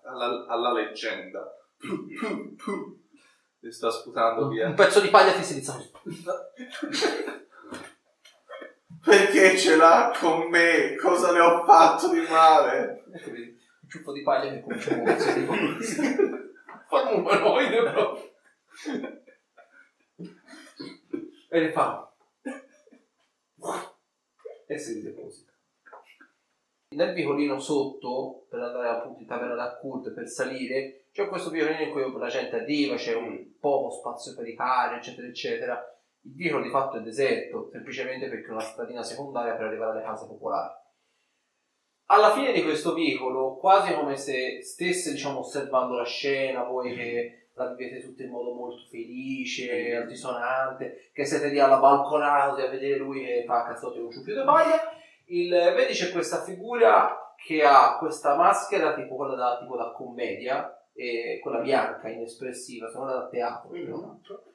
alla, 0.04 0.46
alla 0.48 0.72
leggenda. 0.72 1.44
Le 3.64 3.70
sta 3.70 3.90
sputando 3.90 4.48
via. 4.48 4.66
Un 4.68 4.74
pezzo 4.74 5.00
di 5.00 5.08
paglia 5.08 5.32
ti 5.32 5.44
si 5.44 5.62
così. 5.62 5.90
Perché 9.04 9.58
ce 9.58 9.76
l'ha 9.76 10.12
con 10.16 10.48
me? 10.48 10.94
Cosa 10.96 11.32
le 11.32 11.40
ho 11.40 11.64
fatto 11.64 12.08
di 12.10 12.20
male? 12.20 13.02
Un 13.06 13.88
ciuffo 13.88 14.12
di 14.12 14.22
paglia 14.22 14.52
che 14.52 14.60
comincia 14.60 14.94
a 14.94 14.96
muoversi. 14.98 16.16
Fa 16.88 17.10
un 17.10 17.20
umanoide 17.20 17.82
proprio. 17.82 18.32
E 21.48 21.60
le 21.60 21.72
fa. 21.72 22.14
E 24.66 24.78
si 24.78 24.94
rideposita. 24.94 25.50
Nel 26.90 27.14
vicolino 27.14 27.58
sotto, 27.58 28.46
per 28.48 28.60
andare 28.60 28.88
appunto 28.88 29.20
in 29.20 29.26
taverna 29.26 29.54
da 29.54 29.76
cult, 29.76 30.12
per 30.12 30.28
salire, 30.28 31.06
c'è 31.10 31.26
questo 31.26 31.50
vicolino 31.50 31.80
in 31.80 31.90
cui 31.90 32.04
la 32.18 32.28
gente 32.28 32.56
arriva, 32.56 32.96
c'è 32.96 33.14
un 33.14 33.58
poco 33.58 33.90
spazio 33.90 34.34
per 34.34 34.46
i 34.46 34.54
carri, 34.54 34.96
eccetera, 34.96 35.26
eccetera. 35.26 36.01
Il 36.24 36.34
vicolo 36.34 36.62
di 36.62 36.70
fatto 36.70 36.96
è 36.96 37.00
deserto, 37.00 37.68
semplicemente 37.70 38.28
perché 38.28 38.48
è 38.48 38.52
una 38.52 38.60
stradina 38.60 39.02
secondaria 39.02 39.54
per 39.54 39.66
arrivare 39.66 39.92
alle 39.92 40.06
case 40.06 40.26
popolari. 40.26 40.72
Alla 42.06 42.32
fine 42.32 42.52
di 42.52 42.62
questo 42.62 42.94
vicolo, 42.94 43.56
quasi 43.56 43.94
come 43.94 44.16
se 44.16 44.60
stesse 44.62 45.12
diciamo, 45.12 45.40
osservando 45.40 45.96
la 45.96 46.04
scena, 46.04 46.64
voi 46.64 46.94
che 46.94 47.48
la 47.54 47.74
vivete 47.74 48.02
tutto 48.02 48.22
in 48.22 48.30
modo 48.30 48.52
molto 48.52 48.84
felice, 48.90 49.94
altisonante, 49.94 51.10
che 51.12 51.24
siete 51.24 51.48
lì 51.48 51.58
alla 51.58 51.78
balconata 51.78 52.62
a 52.62 52.68
vedere 52.68 52.96
lui 52.96 53.24
che 53.24 53.44
fa 53.46 53.64
cazzotti 53.64 53.96
con 53.96 54.06
un 54.06 54.12
ciuffio 54.12 54.38
di 54.38 54.44
paglia, 54.44 54.80
il, 55.26 55.50
vedi 55.50 55.92
c'è 55.92 56.10
questa 56.12 56.42
figura 56.42 57.34
che 57.36 57.62
ha 57.62 57.96
questa 57.98 58.36
maschera 58.36 58.94
tipo 58.94 59.16
quella 59.16 59.34
da, 59.34 59.58
tipo 59.58 59.76
da 59.76 59.92
commedia, 59.92 60.76
e 60.94 61.38
quella 61.40 61.60
bianca, 61.60 62.08
inespressiva, 62.08 62.90
sono 62.90 63.06
da 63.06 63.28
teatro, 63.28 63.70
che 63.70 63.90
altro. 63.90 64.51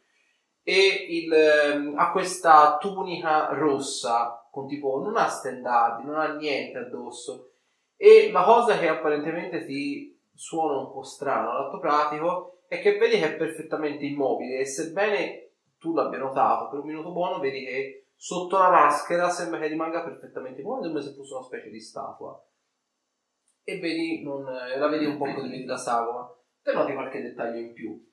E 0.70 1.06
il, 1.08 1.32
ehm, 1.32 1.94
ha 1.98 2.12
questa 2.12 2.76
tunica 2.78 3.54
rossa 3.54 4.46
con 4.52 4.68
tipo 4.68 5.00
non 5.00 5.16
ha 5.16 5.30
stendardi, 5.30 6.06
non 6.06 6.16
ha 6.16 6.34
niente 6.34 6.80
addosso. 6.80 7.54
E 7.96 8.30
la 8.34 8.44
cosa 8.44 8.78
che 8.78 8.90
apparentemente 8.90 9.64
ti 9.64 10.20
suona 10.34 10.78
un 10.78 10.92
po' 10.92 11.04
strano 11.04 11.52
all'atto 11.52 11.80
pratico 11.80 12.64
è 12.68 12.82
che 12.82 12.98
vedi 12.98 13.18
che 13.18 13.36
è 13.36 13.38
perfettamente 13.38 14.04
immobile 14.04 14.60
e 14.60 14.66
sebbene 14.66 15.52
tu 15.78 15.94
l'abbia 15.94 16.20
notato 16.20 16.68
per 16.68 16.80
un 16.80 16.88
minuto 16.88 17.14
buono 17.14 17.40
vedi 17.40 17.64
che 17.64 18.08
sotto 18.18 18.58
la 18.58 18.70
maschera 18.70 19.30
sembra 19.30 19.60
che 19.60 19.68
rimanga 19.68 20.04
perfettamente 20.04 20.60
immobile 20.60 20.90
come 20.90 21.02
se 21.02 21.14
fosse 21.14 21.34
una 21.34 21.44
specie 21.44 21.70
di 21.70 21.80
statua. 21.80 22.46
E 23.64 23.80
vedi 23.80 24.22
non, 24.22 24.46
eh, 24.50 24.78
la 24.78 24.88
vedi 24.90 25.06
un 25.06 25.16
po' 25.16 25.32
così 25.34 25.48
vedi 25.48 25.64
la 25.64 25.78
sagoma 25.78 26.30
te 26.62 26.74
noti 26.74 26.92
qualche 26.92 27.22
dettaglio 27.22 27.58
in 27.58 27.72
più 27.72 28.06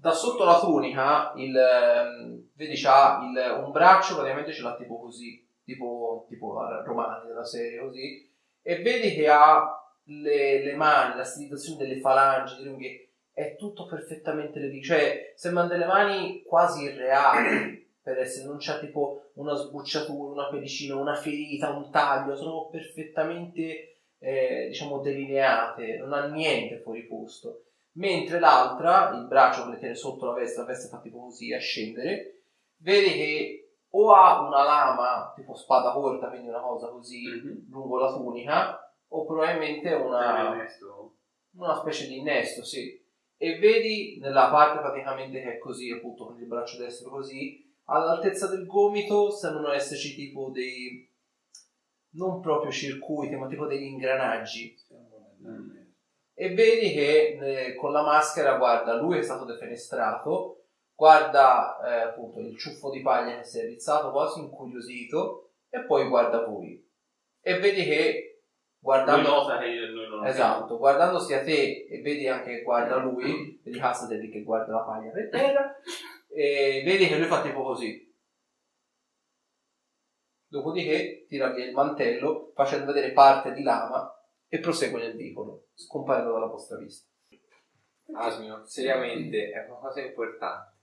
da 0.00 0.12
sotto 0.12 0.44
la 0.44 0.58
tunica 0.58 1.32
il, 1.36 1.56
ehm, 1.56 2.48
vedi 2.54 2.74
c'ha 2.74 3.20
il, 3.22 3.62
un 3.64 3.70
braccio 3.70 4.14
praticamente 4.14 4.52
ce 4.52 4.62
l'ha 4.62 4.74
tipo 4.74 4.98
così 4.98 5.46
tipo, 5.64 6.26
tipo 6.28 6.58
romani 6.84 7.26
della 7.26 7.44
serie 7.44 7.80
così 7.80 8.28
e 8.62 8.82
vedi 8.82 9.14
che 9.14 9.28
ha 9.28 9.80
le, 10.04 10.62
le 10.62 10.74
mani, 10.74 11.16
la 11.16 11.24
stilizzazione 11.24 11.78
delle 11.78 12.00
falangi, 12.00 12.56
delle 12.56 12.70
unghie, 12.70 13.08
è 13.32 13.56
tutto 13.56 13.86
perfettamente 13.86 14.58
realistico. 14.58 14.94
Cioè, 14.94 15.32
sembrano 15.36 15.68
delle 15.68 15.86
mani 15.86 16.42
quasi 16.42 16.84
irreali, 16.84 17.88
per 18.02 18.18
essere, 18.18 18.46
non 18.46 18.58
c'è 18.58 18.80
tipo 18.80 19.30
una 19.34 19.54
sbucciatura, 19.54 20.32
una 20.32 20.48
pellicina, 20.48 20.96
una 20.96 21.14
ferita, 21.14 21.70
un 21.70 21.90
taglio, 21.90 22.36
sono 22.36 22.68
perfettamente, 22.68 23.96
eh, 24.18 24.66
diciamo, 24.68 24.98
delineate, 24.98 25.96
non 25.98 26.12
ha 26.12 26.26
niente 26.26 26.78
fuori 26.78 27.02
posto. 27.04 27.64
Mentre 27.92 28.38
l'altra, 28.38 29.10
il 29.16 29.26
braccio 29.26 29.64
che 29.64 29.70
le 29.70 29.78
tiene 29.78 29.94
sotto 29.94 30.26
la 30.26 30.32
veste, 30.32 30.60
la 30.60 30.66
veste 30.66 30.88
fa 30.88 31.00
tipo 31.00 31.20
così, 31.20 31.52
a 31.52 31.58
scendere, 31.58 32.42
vedi 32.76 33.12
che 33.12 33.60
o 33.90 34.12
ha 34.12 34.46
una 34.46 34.62
lama, 34.62 35.32
tipo 35.34 35.54
spada 35.54 35.92
corta, 35.92 36.28
quindi 36.28 36.48
una 36.48 36.60
cosa 36.60 36.88
così, 36.88 37.22
lungo 37.68 37.98
la 37.98 38.12
tunica, 38.12 38.94
o 39.08 39.24
probabilmente 39.26 39.92
una, 39.94 40.56
una 41.54 41.74
specie 41.74 42.06
di 42.06 42.18
innesto, 42.18 42.64
sì. 42.64 42.98
E 43.36 43.58
vedi 43.58 44.18
nella 44.20 44.50
parte 44.50 44.78
praticamente 44.78 45.40
che 45.40 45.54
è 45.54 45.58
così, 45.58 45.90
appunto 45.90 46.26
con 46.26 46.38
il 46.38 46.46
braccio 46.46 46.76
destro 46.76 47.10
così, 47.10 47.68
all'altezza 47.86 48.46
del 48.46 48.66
gomito 48.66 49.30
sembrano 49.30 49.72
esserci 49.72 50.14
tipo 50.14 50.50
dei 50.50 51.08
non 52.12 52.40
proprio 52.40 52.70
circuiti, 52.70 53.34
ma 53.36 53.48
tipo 53.48 53.66
degli 53.66 53.84
ingranaggi. 53.84 54.76
E 56.40 56.54
vedi 56.54 56.94
che 56.94 57.36
eh, 57.38 57.74
con 57.74 57.92
la 57.92 58.00
maschera, 58.00 58.56
guarda, 58.56 58.94
lui 58.94 59.18
è 59.18 59.22
stato 59.22 59.44
defenestrato, 59.44 60.68
guarda 60.94 61.78
eh, 61.84 62.00
appunto 62.04 62.40
il 62.40 62.56
ciuffo 62.56 62.88
di 62.88 63.02
paglia 63.02 63.36
che 63.36 63.44
si 63.44 63.58
è 63.58 63.66
rizzato 63.66 64.10
quasi 64.10 64.40
incuriosito, 64.40 65.50
e 65.68 65.84
poi 65.84 66.08
guarda 66.08 66.46
voi. 66.46 66.82
E 67.42 67.58
vedi 67.58 67.84
che 67.84 68.44
guardando 68.78 69.48
che 69.58 70.28
Esatto, 70.28 70.78
guardando 70.78 71.18
sia 71.18 71.42
te 71.42 71.84
e 71.90 72.00
vedi 72.00 72.26
anche 72.26 72.56
che 72.56 72.62
guarda 72.62 72.96
lui, 72.96 73.60
vedi 73.62 73.78
Hassad 73.78 74.10
lì 74.12 74.30
che 74.30 74.42
guarda 74.42 74.76
la 74.76 74.84
paglia 74.84 75.10
per 75.10 75.28
terra, 75.28 75.76
e 76.26 76.80
vedi 76.86 77.06
che 77.06 77.18
lui 77.18 77.26
fa 77.26 77.42
tipo 77.42 77.62
così. 77.62 78.16
Dopodiché 80.46 81.26
tira 81.28 81.50
via 81.50 81.66
il 81.66 81.74
mantello 81.74 82.52
facendo 82.54 82.86
vedere 82.86 83.12
parte 83.12 83.52
di 83.52 83.62
lama 83.62 84.14
e 84.52 84.58
prosegue 84.58 84.98
nel 85.00 85.14
vicolo, 85.16 85.68
scomparendo 85.74 86.32
dalla 86.32 86.46
vostra 86.46 86.76
vista. 86.76 87.08
Asmio, 88.12 88.66
seriamente, 88.66 89.52
è 89.52 89.64
una 89.66 89.78
cosa 89.78 90.00
importante. 90.00 90.78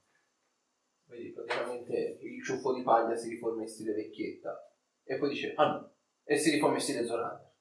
Vedi 1.07 1.31
praticamente 1.33 2.17
il 2.21 2.41
ciuffo 2.43 2.73
di 2.73 2.81
paglia 2.81 3.15
si 3.15 3.27
riforma 3.29 3.61
in 3.61 3.67
stile 3.67 3.93
vecchietta 3.93 4.73
e 5.03 5.17
poi 5.17 5.29
dice 5.29 5.53
ah 5.55 5.67
no, 5.71 5.95
e 6.23 6.37
si 6.37 6.49
riforma 6.51 6.75
in 6.75 6.81
stile 6.81 7.05
Zorander. 7.05 7.51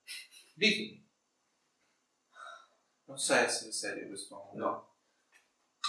Dici, 0.54 1.04
Non 3.04 3.18
sa 3.18 3.40
essere 3.40 3.72
serio 3.72 4.06
questo 4.08 4.34
uomo. 4.34 4.52
No. 4.54 4.96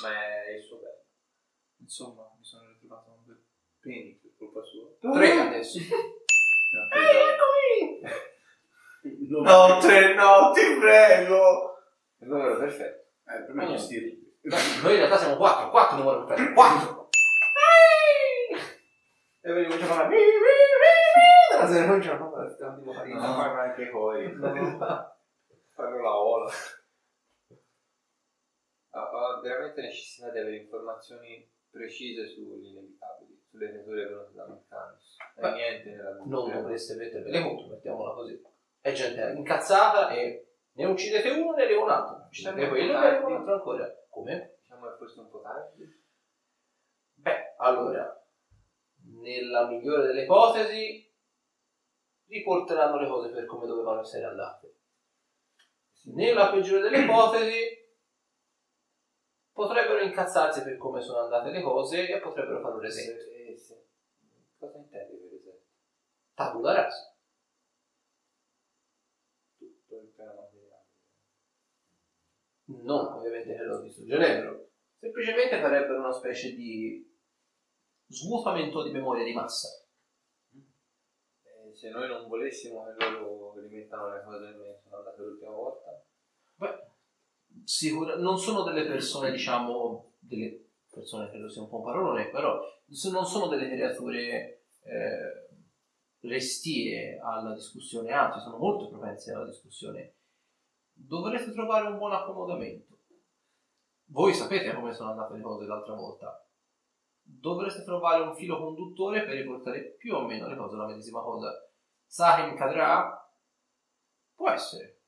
Ma 0.02 0.44
è 0.44 0.56
il 0.56 0.64
suo 0.64 0.78
bello. 0.78 1.06
Insomma, 1.80 2.32
mi 2.38 2.44
sono 2.44 2.68
ritrovato 2.70 3.12
un 3.12 3.24
bel 3.26 3.44
peni 3.80 4.14
per 4.16 4.34
colpa 4.36 4.62
sua. 4.64 4.92
tre 5.14 5.32
adesso. 5.32 5.80
Non- 6.70 6.90
No, 9.04 9.78
tre, 9.80 10.14
no, 10.16 10.52
ti 10.54 10.62
prego! 10.80 11.76
È 12.18 12.26
vero, 12.26 12.58
perfetto. 12.58 13.06
Eh, 13.28 13.44
per 13.44 13.54
me 13.54 13.68
gestirli. 13.68 14.26
Noi 14.42 14.94
in 14.94 14.98
realtà 14.98 15.18
siamo 15.18 15.36
quattro, 15.36 15.70
quattro 15.70 15.98
numero 15.98 16.24
perfetto, 16.24 16.54
quattro! 16.54 17.10
E 19.42 19.52
poi 19.52 19.64
cominciamo 19.64 19.94
a 19.94 19.96
fare... 19.96 20.18
La 21.60 21.68
sera 21.68 21.88
cominciamo 21.88 22.28
a 22.28 22.32
fare... 22.32 22.50
stiamo 22.50 22.78
tipo 22.80 22.94
farina. 22.94 23.20
Non 23.22 23.36
fai 23.36 23.70
anche 23.70 23.88
poi. 23.88 24.32
Fanno 25.76 26.02
la 26.02 26.18
ola. 26.18 26.52
Ho, 28.92 29.00
ho 29.00 29.42
veramente 29.42 29.82
necessità 29.82 30.32
di 30.32 30.40
avere 30.40 30.58
informazioni 30.58 31.50
precise 31.70 32.28
sugli 32.28 32.68
inevitabili, 32.68 33.42
sulle 33.50 33.70
creature 33.70 34.06
venute 34.06 34.34
da 34.34 34.48
Meccanus. 34.48 35.18
E 35.36 35.42
Beh, 35.42 35.52
niente 35.54 35.90
nella 35.92 36.16
Non 36.26 36.52
dovreste 36.52 36.96
mettervele 36.96 37.42
contro, 37.42 37.68
mettiamola 37.68 38.14
così. 38.14 38.42
È 38.88 38.94
gente 38.94 39.34
incazzata 39.36 40.08
e 40.12 40.48
ne 40.72 40.86
uccidete 40.86 41.30
uno 41.32 41.52
ne 41.52 41.64
arriva 41.64 41.84
un 41.84 41.90
altro. 41.90 42.24
Uccidete 42.28 42.70
quello 42.70 42.94
e 42.94 43.00
ne 43.00 43.06
arriva 43.06 43.28
un 43.28 43.36
altro 43.36 43.54
ancora. 43.56 43.94
Come? 44.08 44.60
Diciamo 44.62 44.88
che 44.88 44.96
forse 44.96 45.20
un 45.20 45.30
po' 45.30 45.42
tardi. 45.42 46.04
Beh, 47.16 47.56
allora, 47.58 48.26
nella 49.20 49.68
migliore 49.68 50.04
delle 50.04 50.24
ipotesi, 50.24 51.14
riporteranno 52.28 52.98
le 52.98 53.10
cose 53.10 53.34
per 53.34 53.46
come 53.46 53.68
dovevano 53.68 54.00
essere 54.00 54.24
andate. 54.24 54.76
Nella 56.06 56.50
peggiore 56.50 56.84
delle 56.84 57.04
ipotesi, 57.04 57.92
potrebbero 59.52 60.00
incazzarsi 60.00 60.64
per 60.64 60.78
come 60.78 61.02
sono 61.02 61.24
andate 61.24 61.50
le 61.50 61.62
cose 61.62 62.08
e 62.08 62.22
potrebbero 62.22 62.62
fare 62.62 62.76
un 62.76 62.80
reset. 62.80 63.18
Eh. 63.18 63.62
Cosa 64.58 64.78
intendi 64.78 65.18
per 65.18 65.34
esempio? 65.34 65.66
Tabula 66.34 66.74
rasa. 66.74 67.17
Piano 70.18 70.34
materiale. 70.34 70.86
Non 72.66 73.06
ovviamente 73.14 73.56
che 73.56 73.64
lo 73.64 73.82
distruggerebbero, 73.82 74.70
semplicemente 74.98 75.62
farebbero 75.62 76.00
una 76.00 76.12
specie 76.12 76.56
di 76.56 77.08
svuotamento 78.08 78.84
di 78.84 78.92
memoria 78.92 79.24
di 79.24 79.34
massa. 79.34 79.86
Eh, 80.54 81.76
se 81.76 81.90
noi 81.92 82.08
non 82.08 82.28
volessimo 82.28 82.84
che 82.84 83.10
loro 83.12 83.60
rimettano 83.60 84.10
le 84.12 84.24
cose 84.24 84.82
andate 84.90 85.22
l'ultima 85.22 85.52
volta, 85.52 86.04
Beh, 86.56 86.88
sicura- 87.64 88.16
non 88.16 88.40
sono 88.40 88.64
delle 88.64 88.88
persone, 88.88 89.30
diciamo, 89.30 90.14
delle 90.18 90.66
persone 90.90 91.30
credo 91.30 91.48
sia 91.48 91.62
un 91.62 91.70
po' 91.70 91.78
un 91.78 91.84
parolone, 91.84 92.30
però 92.30 92.60
non 93.12 93.26
sono 93.26 93.48
delle 93.48 93.70
creature 93.70 94.64
eh, 94.82 95.47
restie 96.22 97.20
alla 97.20 97.54
discussione, 97.54 98.12
anzi 98.12 98.40
sono 98.40 98.58
molto 98.58 98.90
propense 98.90 99.34
alla 99.34 99.46
discussione. 99.46 100.16
Dovreste 100.94 101.52
trovare 101.52 101.88
un 101.88 101.98
buon 101.98 102.14
accomodamento. 102.14 102.98
Voi 104.10 104.34
sapete 104.34 104.74
come 104.74 104.94
sono 104.94 105.12
andate 105.12 105.36
le 105.36 105.42
cose 105.42 105.66
l'altra 105.66 105.94
volta. 105.94 106.48
Dovreste 107.22 107.84
trovare 107.84 108.24
un 108.24 108.36
filo 108.36 108.58
conduttore 108.58 109.26
per 109.26 109.36
riportare 109.36 109.96
più 109.98 110.16
o 110.16 110.26
meno 110.26 110.48
le 110.48 110.56
cose 110.56 110.76
alla 110.76 110.88
medesima 110.88 111.22
cosa. 111.22 111.52
Sahim 112.06 112.56
cadrà? 112.56 113.14
Può 114.34 114.50
essere. 114.50 115.02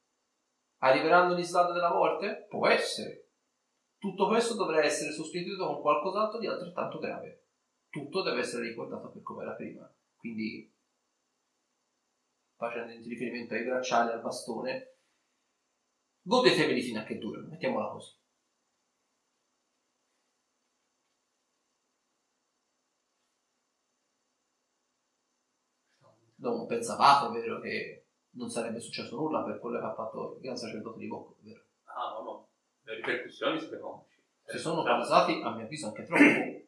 Arriveranno 0.79 1.35
gli 1.35 1.43
slad 1.43 1.73
della 1.73 1.93
morte? 1.93 2.45
Può 2.49 2.67
essere. 2.67 3.29
Tutto 3.97 4.27
questo 4.27 4.55
dovrà 4.55 4.81
essere 4.81 5.11
sostituito 5.11 5.65
con 5.65 5.81
qualcos'altro 5.81 6.39
di 6.39 6.47
altrettanto 6.47 6.99
grave. 6.99 7.47
Tutto 7.89 8.21
deve 8.21 8.39
essere 8.39 8.67
ricordato 8.67 9.09
per 9.11 9.21
come 9.21 9.43
era 9.43 9.53
prima. 9.53 9.91
Quindi, 10.15 10.71
facendo 12.59 12.91
riferimento 13.07 13.53
ai 13.53 13.63
bracciali, 13.63 14.11
al 14.11 14.21
bastone, 14.21 14.95
godeteveli 16.21 16.81
fino 16.81 16.99
a 16.99 17.03
che 17.03 17.17
durano, 17.17 17.47
mettiamola 17.47 17.87
così. 17.87 18.17
Non 26.35 26.65
pensavate, 26.67 27.39
vero, 27.39 27.61
che 27.61 28.07
non 28.31 28.49
sarebbe 28.49 28.79
successo 28.81 29.15
nulla 29.15 29.43
per 29.43 29.59
quello 29.59 29.79
che 29.79 29.85
ha 29.85 29.93
fatto 29.93 30.35
il 30.35 30.41
gran 30.41 30.57
sacerdote 30.57 30.99
di 30.99 31.07
Bocco, 31.07 31.37
vero? 31.39 31.63
Ah, 31.85 32.13
no, 32.13 32.23
no. 32.23 32.47
Le 32.81 32.95
ripercussioni 32.95 33.57
siete 33.57 33.79
conosci. 33.79 34.21
si 34.45 34.57
sono 34.57 34.83
causati, 34.83 35.41
a 35.41 35.51
mio 35.51 35.63
avviso, 35.63 35.87
anche 35.87 36.03
troppo, 36.03 36.67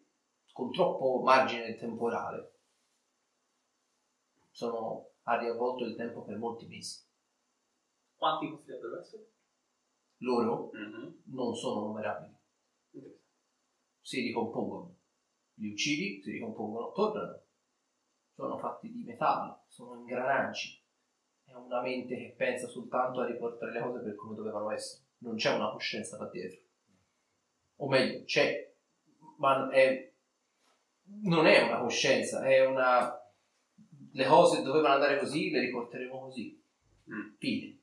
con 0.53 0.71
troppo 0.71 1.21
margine 1.21 1.75
temporale. 1.75 2.51
Sono 4.51 5.10
ha 5.23 5.37
riavvolto 5.37 5.85
il 5.85 5.95
tempo 5.95 6.23
per 6.23 6.37
molti 6.37 6.65
mesi. 6.67 6.99
Quanti 8.15 8.49
potrebbero 8.49 8.99
essere? 8.99 9.31
Loro 10.17 10.69
Mhm. 10.73 11.21
non 11.25 11.55
sono 11.55 11.87
numerabili, 11.87 12.35
si 14.01 14.21
ricompongono. 14.21 14.95
Li 15.55 15.69
uccidi, 15.71 16.21
si 16.21 16.31
ricompongono, 16.31 16.91
tornano. 16.91 17.41
Sono 18.33 18.57
fatti 18.57 18.91
di 18.91 19.03
metallo, 19.03 19.63
sono 19.67 19.95
ingranaggi. 19.95 20.79
È 21.43 21.53
una 21.53 21.81
mente 21.81 22.15
che 22.15 22.33
pensa 22.35 22.67
soltanto 22.67 23.19
a 23.21 23.25
riportare 23.25 23.71
le 23.73 23.81
cose 23.81 23.99
per 24.01 24.15
come 24.15 24.35
dovevano 24.35 24.71
essere. 24.71 25.05
Non 25.19 25.35
c'è 25.35 25.53
una 25.53 25.71
coscienza 25.71 26.17
da 26.17 26.29
dietro. 26.29 26.59
O 27.77 27.87
meglio, 27.87 28.23
c'è, 28.23 28.73
ma 29.37 29.69
è, 29.69 30.13
non 31.23 31.45
è 31.45 31.61
una 31.63 31.79
coscienza, 31.79 32.43
è 32.43 32.65
una... 32.65 33.20
Le 34.13 34.25
cose 34.25 34.61
dovevano 34.61 34.95
andare 34.95 35.17
così, 35.19 35.49
le 35.51 35.61
riporteremo 35.61 36.19
così. 36.19 36.61
Mm. 37.09 37.35
Fine. 37.37 37.79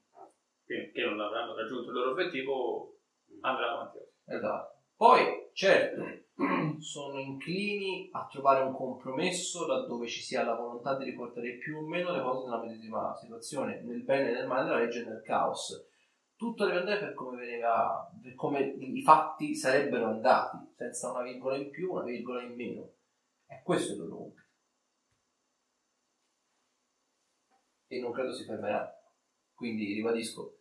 Che, 0.66 0.92
non 1.04 1.20
avranno 1.20 1.54
raggiunto 1.54 1.88
il 1.88 1.96
loro 1.96 2.10
obiettivo, 2.10 2.98
andranno 3.40 3.80
avanti. 3.80 3.98
Esatto. 4.26 4.76
Poi, 4.94 5.48
certo, 5.52 6.02
sono 6.80 7.18
inclini 7.18 8.10
a 8.12 8.26
trovare 8.30 8.64
un 8.64 8.74
compromesso 8.74 9.66
laddove 9.66 10.06
ci 10.06 10.20
sia 10.20 10.44
la 10.44 10.54
volontà 10.54 10.96
di 10.96 11.04
riportare 11.04 11.56
più 11.56 11.78
o 11.78 11.86
meno 11.86 12.12
le 12.12 12.20
cose 12.20 12.44
nella 12.44 12.60
medesima 12.60 13.14
situazione, 13.14 13.80
nel 13.82 14.02
bene 14.02 14.30
e 14.30 14.32
nel 14.32 14.46
male 14.46 14.64
della 14.64 14.78
legge 14.78 15.02
e 15.02 15.08
nel 15.08 15.22
caos. 15.22 15.86
tutto 16.36 16.64
deve 16.66 16.78
andare 16.78 16.98
per 16.98 17.14
come 17.14 17.38
veniva, 17.38 18.10
per 18.22 18.34
come 18.34 18.60
i 18.60 19.02
fatti 19.02 19.54
sarebbero 19.54 20.06
andati, 20.06 20.58
senza 20.76 21.10
una 21.10 21.22
virgola 21.22 21.56
in 21.56 21.70
più, 21.70 21.92
una 21.92 22.04
virgola 22.04 22.42
in 22.42 22.54
meno. 22.54 22.90
E 23.46 23.62
questo 23.64 23.92
è 23.92 23.94
il 23.94 24.02
loro 24.02 24.16
compito. 24.16 24.47
E 27.88 27.98
non 27.98 28.12
credo 28.12 28.32
si 28.32 28.44
fermerà. 28.44 28.88
Quindi 29.54 29.92
ribadisco, 29.94 30.58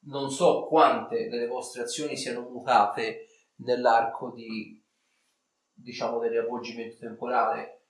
non 0.00 0.30
so 0.30 0.66
quante 0.66 1.28
delle 1.28 1.48
vostre 1.48 1.82
azioni 1.82 2.16
siano 2.16 2.48
mutate 2.48 3.26
nell'arco 3.56 4.30
di, 4.30 4.80
diciamo, 5.72 6.20
del 6.20 6.30
riavvolgimento 6.30 6.98
temporale 6.98 7.86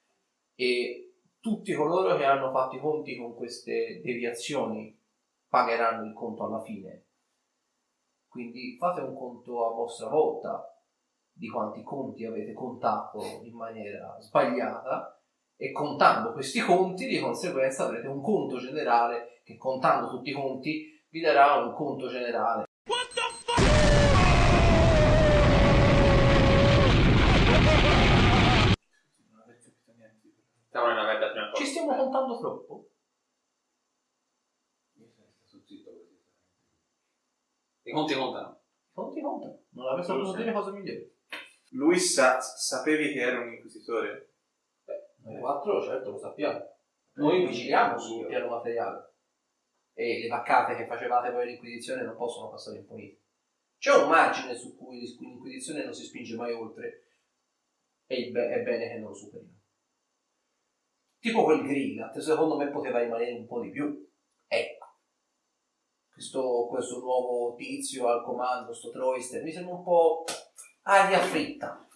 e 0.54 1.08
tutti 1.40 1.74
coloro 1.74 2.16
che 2.16 2.24
hanno 2.24 2.50
fatto 2.50 2.76
i 2.76 2.80
conti 2.80 3.16
con 3.16 3.34
queste 3.34 4.00
deviazioni 4.02 4.98
pagheranno 5.48 6.06
il 6.06 6.14
conto 6.14 6.44
alla 6.44 6.62
fine. 6.62 7.06
Quindi 8.26 8.76
fate 8.78 9.00
un 9.00 9.14
conto 9.14 9.66
a 9.66 9.74
vostra 9.74 10.08
volta 10.08 10.82
di 11.30 11.48
quanti 11.48 11.82
conti 11.82 12.24
avete 12.24 12.52
contato 12.52 13.22
in 13.42 13.54
maniera 13.54 14.18
sbagliata 14.20 15.17
e 15.60 15.72
contando 15.72 16.32
questi 16.32 16.60
conti 16.60 17.08
di 17.08 17.18
conseguenza 17.18 17.84
avrete 17.84 18.06
un 18.06 18.22
conto 18.22 18.58
generale 18.58 19.40
che 19.42 19.56
contando 19.56 20.08
tutti 20.08 20.30
i 20.30 20.32
conti 20.32 21.04
vi 21.08 21.20
darà 21.20 21.56
un 21.56 21.74
conto 21.74 22.06
generale. 22.06 22.66
Non 22.86 22.96
aver 29.42 29.58
capito 29.58 29.92
niente. 29.96 30.28
Stiamo 30.68 30.86
nella 30.86 31.04
merda 31.04 31.32
prima 31.32 31.52
Ci 31.54 31.64
stiamo 31.64 31.96
contando 31.96 32.38
troppo? 32.38 32.90
I 37.82 37.90
conti 37.90 38.14
contano. 38.14 38.60
I 38.90 38.94
conti 38.94 39.20
contano. 39.20 39.58
Non 39.70 39.88
avete 39.88 40.06
saputo 40.06 40.36
dire 40.36 40.52
cosa 40.52 40.70
migliore. 40.70 41.14
Lui 41.70 41.98
sa, 41.98 42.40
sapevi 42.40 43.12
che 43.12 43.20
era 43.20 43.40
un 43.40 43.54
inquisitore? 43.54 44.27
Noi 45.28 45.40
quattro 45.40 45.82
certo 45.82 46.10
lo 46.10 46.18
sappiamo. 46.18 46.76
Noi 47.14 47.46
vigiliamo 47.46 47.98
sul 47.98 48.26
piano 48.26 48.48
materiale. 48.48 49.14
E 49.92 50.20
le 50.20 50.28
vaccate 50.28 50.76
che 50.76 50.86
facevate 50.86 51.30
voi 51.30 51.42
all'Inquisizione 51.42 52.02
non 52.02 52.16
possono 52.16 52.50
passare 52.50 52.78
impunite. 52.78 53.22
C'è 53.78 53.94
un 53.94 54.08
margine 54.08 54.54
su 54.54 54.76
cui 54.76 55.00
l'Inquisizione 55.18 55.84
non 55.84 55.92
si 55.92 56.04
spinge 56.04 56.36
mai 56.36 56.52
oltre 56.52 57.04
e 58.06 58.30
be- 58.30 58.48
è 58.48 58.62
bene 58.62 58.88
che 58.88 58.98
non 58.98 59.10
lo 59.10 59.14
superino. 59.14 59.56
Tipo 61.18 61.44
quel 61.44 61.62
Grillat, 61.62 62.16
secondo 62.18 62.56
me 62.56 62.70
poteva 62.70 63.00
rimanere 63.00 63.32
un 63.32 63.46
po' 63.46 63.60
di 63.60 63.70
più. 63.70 64.08
Ecco. 64.46 64.86
Questo, 66.10 66.66
questo 66.68 67.00
nuovo 67.00 67.54
tizio 67.54 68.08
al 68.08 68.24
comando, 68.24 68.72
sto 68.72 68.90
Troister, 68.90 69.42
mi 69.42 69.52
sembra 69.52 69.74
un 69.74 69.82
po' 69.82 70.24
aria 70.82 71.18
fritta. 71.18 71.86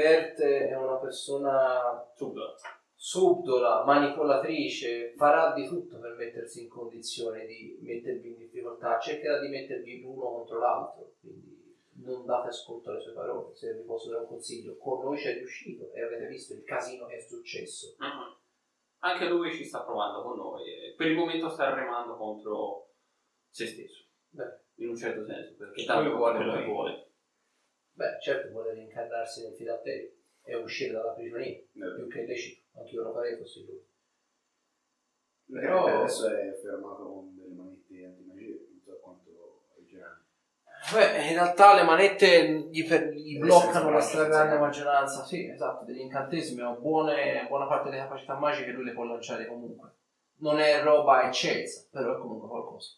Bert 0.00 0.38
è 0.42 0.76
una 0.76 0.98
persona 0.98 2.06
Subito. 2.14 2.54
subdola, 2.94 3.82
manipolatrice, 3.86 5.14
farà 5.16 5.54
di 5.54 5.66
tutto 5.66 5.98
per 5.98 6.16
mettersi 6.16 6.64
in 6.64 6.68
condizione 6.68 7.46
di 7.46 7.78
mettervi 7.80 8.28
in 8.28 8.36
difficoltà, 8.36 8.98
cercherà 8.98 9.40
di 9.40 9.48
mettervi 9.48 10.02
l'uno 10.02 10.28
contro 10.32 10.58
l'altro, 10.58 11.12
quindi 11.18 11.80
non 12.04 12.26
date 12.26 12.48
ascolto 12.48 12.90
alle 12.90 13.00
sue 13.00 13.14
parole, 13.14 13.54
se 13.54 13.72
vi 13.72 13.84
posso 13.84 14.10
dare 14.10 14.24
un 14.24 14.28
consiglio, 14.28 14.76
con 14.76 15.02
noi 15.02 15.16
c'è 15.16 15.32
riuscito 15.32 15.90
e 15.94 16.02
avete 16.02 16.26
visto 16.26 16.52
il 16.52 16.62
casino 16.62 17.06
che 17.06 17.16
è 17.16 17.20
successo. 17.20 17.94
Mhm. 17.98 18.36
Anche 18.98 19.28
lui 19.30 19.50
ci 19.54 19.64
sta 19.64 19.80
provando 19.82 20.20
con 20.20 20.36
noi 20.36 20.68
e 20.68 20.94
per 20.94 21.06
il 21.06 21.16
momento 21.16 21.48
sta 21.48 21.72
remando 21.72 22.16
contro 22.16 22.90
se 23.48 23.66
stesso. 23.66 24.04
Beh, 24.28 24.60
In 24.74 24.90
un 24.90 24.96
certo 24.96 25.24
senso, 25.24 25.54
perché 25.56 25.76
Lui 25.76 25.86
tanto 25.86 26.16
vuole 26.16 26.36
quello 26.36 26.52
che 26.52 26.64
vuole. 26.66 27.05
Beh, 27.96 28.20
certo 28.20 28.50
vuole 28.50 28.74
reincarnarsi 28.74 29.42
nel 29.42 29.54
fidatterio 29.54 30.10
e 30.42 30.54
uscire 30.56 30.92
dalla 30.92 31.12
prigionia, 31.12 31.58
più 31.72 32.08
che 32.08 32.20
illecito, 32.20 32.62
anche 32.78 32.94
io 32.94 33.02
lo 33.02 33.12
farei 33.12 33.36
fossi 33.36 33.64
lui. 33.64 33.84
Però 35.48 35.84
Però- 35.84 35.98
adesso 36.00 36.28
è 36.28 36.52
fermato 36.62 37.04
con 37.04 37.34
delle 37.36 37.54
manette 37.54 38.04
antimagia, 38.04 38.54
non 38.68 38.80
so 38.84 38.98
quanto 39.00 39.64
originali. 39.76 40.24
Beh, 40.92 41.26
in 41.28 41.32
realtà 41.34 41.74
le 41.74 41.82
manette 41.82 42.68
gli, 42.70 42.86
per- 42.86 43.08
gli 43.08 43.36
Eh, 43.36 43.38
bloccano 43.38 43.90
la 43.90 44.00
stragrande 44.00 44.58
maggioranza, 44.58 45.24
sì, 45.24 45.48
esatto, 45.48 45.84
degli 45.84 46.00
incantesimi, 46.00 46.60
ha 46.62 46.70
buone, 46.70 47.46
buona 47.48 47.66
parte 47.66 47.90
delle 47.90 48.02
capacità 48.02 48.34
magiche 48.34 48.70
lui 48.70 48.84
le 48.84 48.92
può 48.92 49.04
lanciare 49.04 49.46
comunque. 49.46 49.90
Non 50.38 50.58
è 50.58 50.82
roba 50.82 51.26
eccelsa, 51.26 51.86
però 51.90 52.16
è 52.16 52.20
comunque 52.20 52.48
qualcosa. 52.48 52.90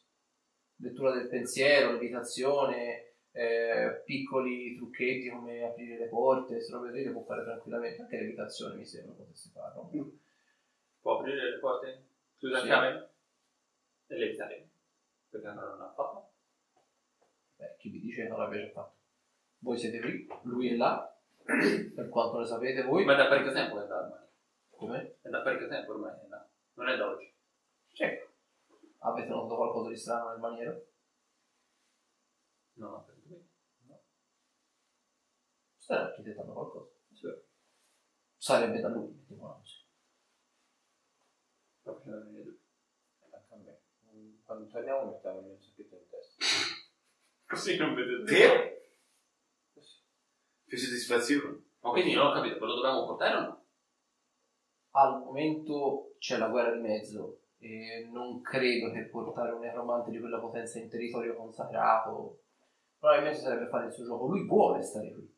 Lettura 0.80 1.12
del 1.12 1.28
pensiero, 1.28 1.92
levitazione, 1.92 3.07
eh, 3.38 4.02
piccoli 4.04 4.74
trucchetti 4.74 5.30
come 5.30 5.62
aprire 5.62 5.96
le 5.96 6.08
porte, 6.08 6.54
queste 6.54 6.72
robe 6.72 6.90
lì 6.90 7.04
le 7.04 7.12
può 7.12 7.22
fare 7.22 7.44
tranquillamente, 7.44 8.02
anche 8.02 8.18
levitazione 8.18 8.74
mi 8.74 8.84
sembra 8.84 9.14
potesse 9.14 9.50
farlo. 9.52 9.90
Può 11.00 11.18
aprire 11.18 11.50
le 11.50 11.58
porte? 11.58 12.06
Chiusa 12.36 12.58
Sì. 12.58 12.66
chiave? 12.66 13.10
E 14.08 14.16
levitare. 14.16 14.68
Perché 15.30 15.46
non 15.46 15.78
l'ha 15.78 15.92
fatto? 15.94 16.32
Beh, 17.56 17.76
chi 17.78 17.90
vi 17.90 18.00
dice 18.00 18.22
che 18.22 18.28
non 18.28 18.38
l'aveva 18.40 18.66
già 18.66 18.72
fatto? 18.72 18.96
Voi 19.60 19.78
siete 19.78 20.00
qui, 20.00 20.26
lui 20.42 20.70
è 20.70 20.76
là, 20.76 21.16
per 21.44 22.08
quanto 22.08 22.40
ne 22.40 22.46
sapete 22.46 22.82
voi. 22.82 23.04
Ma 23.04 23.14
è 23.14 23.16
da 23.16 23.28
parecchio 23.28 23.52
tempo 23.52 23.76
che 23.76 23.84
è 23.84 23.86
da 23.86 23.98
ormai. 24.00 24.26
Come? 24.70 25.16
È 25.22 25.28
da 25.28 25.42
parecchio 25.42 25.68
tempo 25.68 25.92
ormai 25.92 26.12
è 26.12 26.26
là. 26.28 26.48
Non 26.74 26.88
è 26.88 26.96
da 26.96 27.08
oggi. 27.08 27.32
Ecco. 27.96 28.26
Avete 28.98 29.28
notato 29.28 29.54
qualcosa 29.54 29.90
di 29.90 29.96
strano 29.96 30.30
nel 30.30 30.40
maniero? 30.40 30.86
No, 32.74 33.04
per 33.04 33.17
me. 35.88 35.94
Stai 35.94 35.98
architettando 35.98 36.52
qualcosa. 36.52 36.90
Sì. 37.12 37.26
Sarebbe 38.36 38.80
da 38.80 38.88
lui, 38.88 39.10
mettiamola 39.10 39.54
così. 39.54 39.86
Anche 41.84 42.10
a 42.10 43.56
me. 43.56 43.80
Quando 44.44 44.66
torniamo 44.66 45.10
mettiamo 45.10 45.40
il 45.40 45.60
sacchetto 45.60 45.94
in 45.94 46.08
testa. 46.08 46.44
Così 47.48 47.76
non 47.76 47.94
vedete. 47.94 48.34
Che? 48.34 48.92
Più 50.64 50.76
soddisfazione. 50.76 51.64
Ma 51.80 51.90
quindi 51.90 52.12
non 52.12 52.26
ho 52.26 52.32
capito, 52.32 52.58
ve 52.58 52.66
lo 52.66 52.74
dobbiamo 52.74 53.06
portare 53.06 53.36
o 53.36 53.40
no? 53.40 53.66
Al 54.90 55.18
momento 55.18 56.14
c'è 56.18 56.36
la 56.38 56.48
guerra 56.48 56.72
di 56.72 56.80
mezzo 56.80 57.42
e 57.58 58.08
non 58.10 58.40
credo 58.40 58.90
che 58.90 59.08
portare 59.08 59.52
un 59.52 59.60
necromante 59.60 60.10
di 60.10 60.18
quella 60.18 60.40
potenza 60.40 60.78
in 60.78 60.88
territorio 60.88 61.34
consacrato 61.36 62.42
probabilmente 62.98 63.40
sarebbe 63.40 63.68
fare 63.68 63.86
il 63.86 63.92
suo 63.92 64.04
gioco. 64.04 64.26
Lui 64.26 64.46
vuole 64.46 64.82
stare 64.82 65.12
qui. 65.12 65.36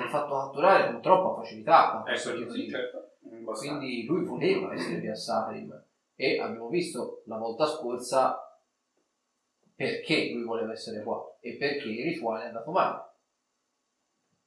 Si 0.00 0.06
è 0.06 0.08
fatto 0.08 0.34
catturare 0.34 0.90
con 0.90 1.02
troppa 1.02 1.42
facilità 1.42 2.02
sì, 2.14 2.46
di- 2.46 2.70
certo. 2.70 3.16
Quindi 3.52 4.06
lui 4.06 4.24
voleva 4.24 4.72
essere 4.72 4.98
via 4.98 5.14
Saharim 5.14 5.84
e 6.14 6.40
abbiamo 6.40 6.68
visto 6.68 7.22
la 7.26 7.36
volta 7.36 7.66
scorsa 7.66 8.38
perché 9.74 10.30
lui 10.32 10.44
voleva 10.44 10.72
essere 10.72 11.02
qua 11.02 11.36
e 11.40 11.56
perché 11.56 11.88
il 11.88 12.04
rituale 12.04 12.44
è 12.44 12.46
andato 12.46 12.70
male. 12.70 13.08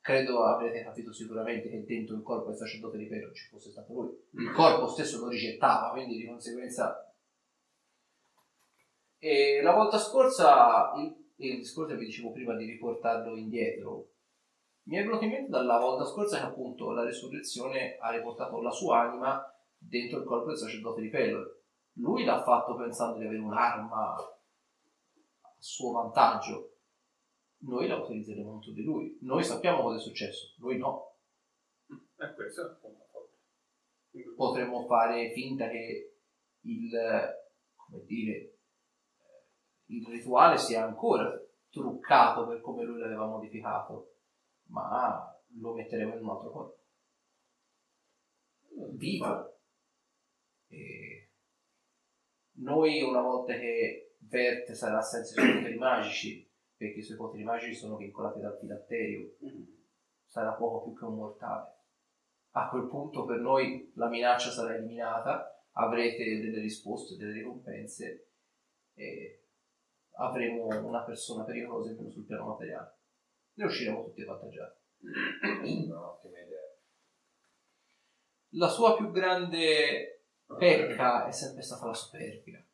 Credo 0.01 0.43
avrete 0.43 0.83
capito 0.83 1.13
sicuramente 1.13 1.69
che 1.69 1.85
dentro 1.85 2.15
il 2.15 2.23
corpo 2.23 2.47
del 2.49 2.57
sacerdote 2.57 2.97
di 2.97 3.05
Pero 3.05 3.31
ci 3.31 3.47
fosse 3.47 3.69
stato 3.69 3.93
lui. 3.93 4.09
Il 4.31 4.51
corpo 4.51 4.87
stesso 4.87 5.19
lo 5.19 5.27
rigettava, 5.27 5.91
quindi 5.91 6.17
di 6.17 6.25
conseguenza... 6.25 7.13
E 9.17 9.61
la 9.61 9.73
volta 9.73 9.97
scorsa, 9.97 10.91
il, 10.97 11.31
il 11.37 11.57
discorso 11.57 11.93
che 11.93 11.99
vi 11.99 12.07
dicevo 12.07 12.31
prima 12.31 12.55
di 12.55 12.65
riportarlo 12.65 13.37
indietro, 13.37 14.09
mi 14.85 14.97
è 14.97 15.03
venuto 15.03 15.23
in 15.23 15.31
mente 15.31 15.49
dalla 15.49 15.79
volta 15.79 16.05
scorsa 16.05 16.37
che 16.39 16.45
appunto 16.45 16.91
la 16.91 17.03
resurrezione 17.03 17.97
ha 17.97 18.11
riportato 18.11 18.61
la 18.61 18.71
sua 18.71 19.01
anima 19.01 19.41
dentro 19.77 20.19
il 20.19 20.25
corpo 20.25 20.47
del 20.47 20.57
sacerdote 20.57 21.01
di 21.01 21.09
Pelor. 21.09 21.61
Lui 21.97 22.23
l'ha 22.23 22.43
fatto 22.43 22.75
pensando 22.75 23.19
di 23.19 23.25
avere 23.25 23.41
un'arma 23.41 24.15
a 24.15 24.37
suo 25.57 25.91
vantaggio. 25.91 26.77
Noi 27.59 27.87
la 27.87 27.97
utilizzeremo 27.97 28.49
contro 28.49 28.71
di 28.71 28.83
lui. 28.83 29.17
Noi 29.21 29.43
sappiamo 29.43 29.81
cosa 29.81 29.97
è 29.97 30.01
successo, 30.01 30.53
lui 30.57 30.77
no. 30.77 31.15
E 31.87 32.33
questo 32.35 32.61
è 32.61 32.69
un 32.69 32.77
punto 32.81 33.05
forte. 33.09 34.33
Potremmo 34.35 34.85
fare 34.85 35.31
finta 35.31 35.69
che 35.69 36.17
il, 36.61 36.91
come 37.75 38.03
dire, 38.03 38.31
eh, 38.31 38.55
il 39.87 40.05
rituale 40.07 40.57
sia 40.57 40.83
ancora 40.83 41.39
truccato 41.69 42.45
per 42.47 42.59
come 42.61 42.83
lui 42.83 42.99
l'aveva 42.99 43.25
modificato, 43.25 44.12
ma 44.73 45.39
lo 45.59 45.73
metteremo 45.73 46.15
in 46.15 46.23
un 46.23 46.29
altro 46.29 46.51
corpo. 46.51 46.81
Vivo. 48.95 49.59
E 50.67 51.29
noi 52.57 53.01
una 53.03 53.21
volta 53.21 53.53
che 53.53 54.15
Vert 54.17 54.71
sarà 54.71 55.01
senza 55.01 55.31
i 55.31 55.45
suoi 55.45 55.55
poteri 55.55 55.77
magici, 55.77 56.51
perché 56.75 56.99
i 56.99 57.03
suoi 57.03 57.17
poteri 57.17 57.43
magici 57.43 57.75
sono 57.75 57.97
vincolati 57.97 58.39
dal 58.39 58.57
filatterio, 58.57 59.35
sarà 60.25 60.53
poco 60.53 60.83
più 60.83 60.97
che 60.97 61.05
un 61.05 61.15
mortale. 61.15 61.71
A 62.55 62.69
quel 62.69 62.87
punto 62.87 63.25
per 63.25 63.39
noi 63.39 63.91
la 63.95 64.09
minaccia 64.09 64.49
sarà 64.49 64.75
eliminata, 64.75 65.63
avrete 65.73 66.39
delle 66.39 66.61
risposte, 66.61 67.15
delle 67.15 67.33
ricompense 67.33 68.29
e 68.95 69.47
avremo 70.15 70.65
una 70.65 71.03
persona 71.03 71.43
pericolosa 71.43 71.91
in 71.91 71.97
più 71.97 72.09
sul 72.09 72.25
piano 72.25 72.47
materiale. 72.47 73.01
Ne 73.55 73.65
usciremo 73.65 74.03
tutti 74.03 74.21
avvantaggiati. 74.21 74.79
Un'ottima 75.63 76.39
idea. 76.39 76.61
La 78.55 78.67
sua 78.67 78.95
più 78.95 79.11
grande 79.11 80.25
pecca 80.57 81.27
è 81.27 81.31
sempre 81.31 81.61
stata 81.61 81.87
la 81.87 81.93
superbia. 81.93 82.65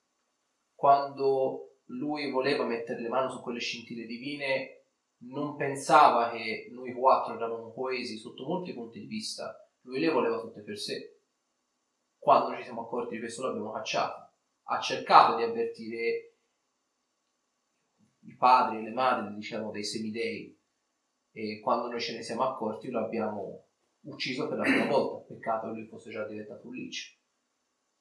Quando 0.74 1.80
lui 1.86 2.30
voleva 2.32 2.66
mettere 2.66 3.02
le 3.02 3.10
mani 3.10 3.32
su 3.32 3.42
quelle 3.42 3.60
scintille 3.60 4.06
divine, 4.06 4.84
non 5.22 5.56
pensava 5.56 6.32
che 6.32 6.70
noi 6.72 6.94
quattro 6.94 7.36
eravamo 7.36 7.74
coesi 7.74 8.18
sotto 8.18 8.46
molti 8.46 8.74
punti 8.74 9.00
di 9.00 9.08
vista. 9.08 9.70
Lui 9.82 10.00
le 10.00 10.12
voleva 10.12 10.40
tutte 10.40 10.62
per 10.62 10.78
sé. 10.78 11.20
Quando 12.18 12.56
ci 12.56 12.64
siamo 12.64 12.84
accorti 12.84 13.16
di 13.16 13.20
questo 13.20 13.46
l'abbiamo 13.46 13.72
cacciato. 13.72 14.34
Ha 14.64 14.80
cercato 14.80 15.36
di 15.36 15.44
avvertire 15.44 16.36
i 18.22 18.36
padri 18.36 18.78
e 18.78 18.82
le 18.82 18.92
madri, 18.92 19.34
diciamo, 19.34 19.72
dei 19.72 19.84
semidei. 19.84 20.59
E 21.40 21.62
quando 21.62 21.88
noi 21.88 22.02
ce 22.02 22.16
ne 22.16 22.22
siamo 22.22 22.44
accorti 22.44 22.90
lo 22.90 23.00
abbiamo 23.00 23.68
ucciso 24.02 24.50
per 24.50 24.58
la 24.58 24.64
prima 24.64 24.88
volta. 24.88 25.26
Peccato 25.34 25.68
che 25.68 25.74
lui 25.74 25.88
fosse 25.88 26.12
già 26.12 26.28
diventato 26.28 26.68
un 26.68 26.74
lich. 26.74 27.18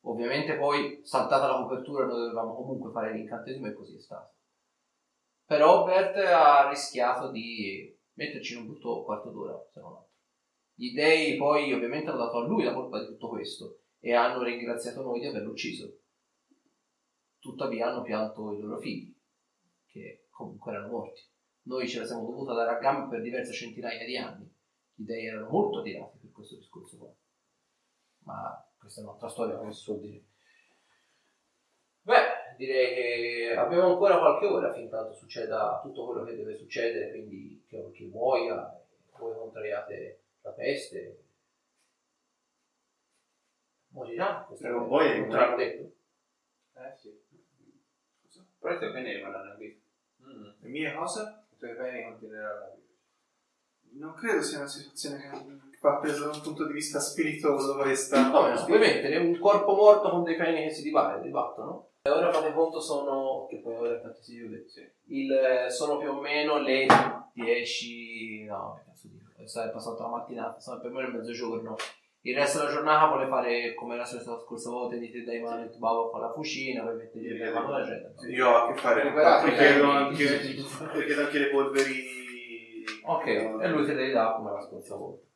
Ovviamente 0.00 0.56
poi, 0.56 1.00
saltata 1.04 1.46
la 1.46 1.62
copertura, 1.62 2.04
noi 2.04 2.18
dovevamo 2.18 2.56
comunque 2.56 2.90
fare 2.90 3.12
l'incantesimo 3.12 3.68
e 3.68 3.74
così 3.74 3.94
è 3.94 4.00
stato. 4.00 4.34
Però 5.44 5.84
Bert 5.84 6.16
ha 6.16 6.68
rischiato 6.68 7.30
di 7.30 7.96
metterci 8.14 8.54
in 8.54 8.62
un 8.62 8.66
brutto 8.66 9.04
quarto 9.04 9.30
d'ora, 9.30 9.64
se 9.70 9.80
non 9.80 9.92
altro. 9.92 10.10
Gli 10.74 10.92
dei 10.92 11.36
poi 11.36 11.72
ovviamente 11.72 12.10
hanno 12.10 12.24
dato 12.24 12.38
a 12.38 12.46
lui 12.46 12.64
la 12.64 12.74
colpa 12.74 12.98
di 12.98 13.06
tutto 13.06 13.28
questo 13.28 13.82
e 14.00 14.14
hanno 14.14 14.42
ringraziato 14.42 15.02
noi 15.02 15.20
di 15.20 15.26
averlo 15.26 15.52
ucciso. 15.52 16.00
Tuttavia 17.38 17.88
hanno 17.88 18.02
pianto 18.02 18.52
i 18.52 18.60
loro 18.60 18.78
figli, 18.78 19.16
che 19.86 20.26
comunque 20.28 20.72
erano 20.72 20.88
morti. 20.88 21.27
Noi 21.68 21.86
ce 21.86 21.98
la 22.00 22.06
siamo 22.06 22.24
dovuta 22.24 22.54
dare 22.54 22.70
a 22.70 22.78
gambe 22.78 23.10
per 23.10 23.20
diverse 23.20 23.52
centinaia 23.52 24.04
di 24.06 24.16
anni. 24.16 24.50
Gli 24.94 25.04
dei 25.04 25.26
erano 25.26 25.50
molto 25.50 25.80
adirati 25.80 26.16
per 26.16 26.32
questo 26.32 26.56
discorso 26.56 26.96
qua. 26.96 27.14
Ma 28.20 28.66
questa 28.78 29.02
è 29.02 29.04
un'altra 29.04 29.28
storia, 29.28 29.56
come 29.56 29.74
si 29.74 29.82
suol 29.82 30.00
dire. 30.00 30.24
Beh, 32.00 32.54
direi 32.56 32.94
che 32.94 33.54
abbiamo 33.54 33.92
ancora 33.92 34.18
qualche 34.18 34.46
ora 34.46 34.72
fin 34.72 34.88
tanto 34.88 35.12
succeda 35.12 35.80
tutto 35.82 36.06
quello 36.06 36.24
che 36.24 36.36
deve 36.36 36.54
succedere, 36.56 37.10
quindi 37.10 37.62
che, 37.68 37.90
che 37.92 38.04
muoia, 38.06 38.82
voi 39.18 39.34
contraiate 39.36 40.22
la 40.40 40.52
peste. 40.52 41.24
Morirà? 43.88 44.44
Questo 44.46 44.66
Però 44.66 45.00
è- 45.00 45.20
te 45.20 45.26
l'hanno 45.26 45.56
detto? 45.56 45.92
Eh 46.76 46.96
sì. 46.96 47.26
Però 48.58 48.74
i 48.74 48.78
tuoi 48.78 48.92
peni 48.92 49.12
rimarranno 49.12 49.52
in 49.52 49.58
vita. 49.58 49.86
Mm. 50.22 50.50
Le 50.60 50.68
mie 50.68 50.94
cose? 50.94 51.46
I 51.58 51.60
tuoi 51.60 51.74
peni 51.74 52.04
continueranno 52.04 52.62
a 52.62 52.70
vivere. 52.70 52.86
Non 53.98 54.14
credo 54.14 54.42
sia 54.42 54.58
una 54.58 54.68
situazione 54.68 55.18
che 55.18 55.78
va 55.80 55.98
presa 55.98 56.26
da 56.26 56.30
un 56.30 56.40
punto 56.40 56.66
di 56.68 56.72
vista 56.72 57.00
spiritoso 57.00 57.76
questa. 57.76 58.30
Come 58.30 58.54
no? 58.54 58.64
Puoi 58.64 58.78
mettere 58.78 59.16
un 59.16 59.36
corpo 59.40 59.74
morto 59.74 60.08
con 60.08 60.22
dei 60.22 60.36
peni 60.36 60.68
che 60.68 60.70
si 60.70 60.82
dibattono? 60.82 61.90
E 62.02 62.10
ora 62.10 62.32
fate 62.32 62.52
conto 62.52 62.80
sono, 62.80 63.46
che 63.50 63.58
poi 63.58 63.74
ora 63.74 63.94
infatti 63.94 64.22
si 64.22 64.38
vede, 64.38 64.66
il, 65.06 65.32
eh, 65.32 65.70
sono 65.70 65.98
più 65.98 66.10
o 66.10 66.20
meno 66.20 66.60
le 66.60 66.86
10, 67.32 68.44
no, 68.44 68.74
che 68.76 68.84
cazzo 68.84 69.08
dico, 69.08 69.32
è 69.36 69.70
passata 69.72 70.04
la 70.04 70.08
mattinata, 70.10 70.60
sono 70.60 70.78
più 70.78 70.90
o 70.90 70.92
meno 70.92 71.08
il 71.08 71.14
mezzogiorno. 71.14 71.74
Il 72.22 72.34
resto 72.34 72.58
della 72.58 72.70
giornata 72.70 73.06
vuole 73.06 73.28
fare 73.28 73.74
come 73.74 73.96
la 73.96 74.04
scorsa 74.04 74.70
volta, 74.70 74.96
dite 74.96 75.22
dai 75.22 75.40
mani 75.40 75.64
e 75.64 75.70
tu 75.70 75.78
bavo 75.78 76.10
fa 76.10 76.18
la 76.18 76.28
cucina, 76.28 76.82
poi 76.82 76.96
mettete 76.96 77.28
le 77.28 77.50
mani 77.50 77.66
alla 77.66 77.84
gente. 77.84 78.28
Io 78.28 78.48
ho 78.48 78.56
a 78.56 78.72
che 78.72 78.80
fare 78.80 79.02
con 79.02 79.52
chiedo 79.54 79.90
anche, 79.90 80.54
anche 81.14 81.38
le 81.38 81.50
polveri. 81.50 82.16
Ok, 83.04 83.26
e 83.26 83.68
lui 83.68 83.86
te 83.86 83.94
le 83.94 84.10
dà 84.10 84.34
come 84.34 84.50
la 84.50 84.60
scorsa 84.60 84.96
volta. 84.96 85.26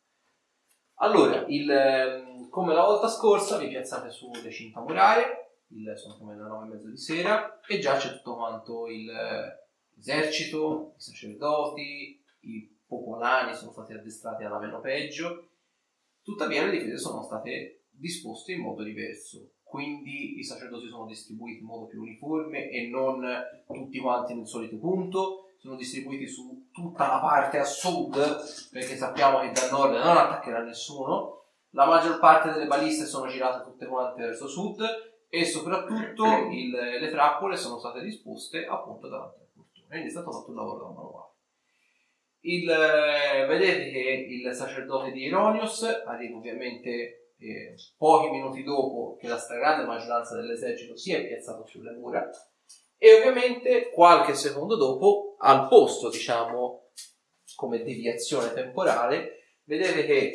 Allora, 0.97 1.45
il, 1.49 1.71
ehm, 1.71 2.49
come 2.49 2.75
la 2.75 2.85
volta 2.85 3.09
scorsa, 3.09 3.59
vi 3.59 3.69
piazzate 3.69 4.11
sulle 4.11 4.51
cinta 4.51 4.81
murarie, 4.81 5.55
il, 5.69 5.93
sono 5.97 6.17
come 6.17 6.35
le 6.35 6.43
nove 6.43 6.67
e 6.67 6.69
mezzo 6.69 6.89
di 6.89 6.97
sera, 6.97 7.61
e 7.67 7.79
già 7.79 7.97
c'è 7.97 8.13
tutto 8.13 8.37
quanto 8.37 8.87
il, 8.89 9.09
eh, 9.09 9.67
l'esercito, 9.95 10.95
i 10.97 11.01
sacerdoti, 11.01 12.25
i 12.41 12.79
popolani 12.87 13.55
sono 13.55 13.73
stati 13.73 13.95
addestrati 13.95 14.45
alla 14.45 14.59
meno 14.59 14.81
peggio, 14.81 15.49
tuttavia 16.23 16.65
le 16.65 16.71
difese 16.73 16.99
sono 16.99 17.23
state 17.23 17.85
disposte 17.91 18.53
in 18.53 18.61
modo 18.61 18.83
diverso. 18.83 19.51
Quindi 19.63 20.39
i 20.39 20.45
sacerdoti 20.45 20.89
sono 20.89 21.07
distribuiti 21.07 21.61
in 21.61 21.67
modo 21.67 21.87
più 21.87 22.03
uniforme 22.03 22.69
e 22.69 22.89
non 22.89 23.25
tutti 23.67 23.99
quanti 24.01 24.35
nel 24.35 24.47
solito 24.47 24.77
punto, 24.77 25.47
sono 25.59 25.77
distribuiti 25.77 26.27
su 26.27 26.69
tutta 26.73 27.07
la 27.07 27.21
parte 27.21 27.59
a 27.59 27.65
sud, 27.65 28.15
perché 28.71 28.97
sappiamo 28.97 29.41
che 29.41 29.53
da 29.53 29.71
nord 29.71 29.93
non 29.93 30.17
attaccherà 30.17 30.63
nessuno. 30.63 31.45
La 31.71 31.87
maggior 31.87 32.19
parte 32.19 32.51
delle 32.53 32.67
baliste 32.67 33.07
sono 33.07 33.29
girate 33.31 33.65
tutte 33.65 33.87
quante 33.87 34.21
verso 34.23 34.47
sud 34.47 34.83
e 35.31 35.45
soprattutto 35.47 36.25
il- 36.51 36.71
le 36.71 37.11
trappole 37.11 37.57
sono 37.57 37.79
state 37.79 38.03
disposte 38.03 38.67
appunto 38.67 39.09
davanti 39.09 39.41
al 39.41 39.47
portone. 39.55 39.87
Quindi 39.89 40.09
è 40.09 40.11
stato 40.11 40.31
fatto 40.33 40.51
un 40.51 40.57
lavoro 40.57 40.79
da 40.85 40.93
manuale. 40.93 41.32
Il, 42.45 42.69
eh, 42.69 43.47
vedete 43.47 43.91
che 43.91 44.27
il 44.29 44.53
sacerdote 44.53 45.13
di 45.13 45.23
Ironios 45.23 45.83
arriva 46.05 46.37
ovviamente 46.37 47.35
eh, 47.39 47.75
pochi 47.97 48.31
minuti 48.31 48.65
dopo 48.65 49.17
che 49.21 49.29
la 49.29 49.39
stragrande 49.39 49.85
maggioranza 49.85 50.35
dell'esercito 50.35 50.97
si 50.97 51.13
è 51.13 51.25
piazzato 51.25 51.65
sulle 51.67 51.93
mura 51.93 52.29
e 52.99 53.15
ovviamente 53.15 53.91
qualche 53.91 54.35
secondo 54.35 54.77
dopo 54.77 55.37
al 55.39 55.69
posto 55.69 56.11
diciamo 56.11 56.91
come 57.55 57.83
deviazione 57.83 58.53
temporale 58.53 59.59
vedete 59.65 60.05
che 60.05 60.33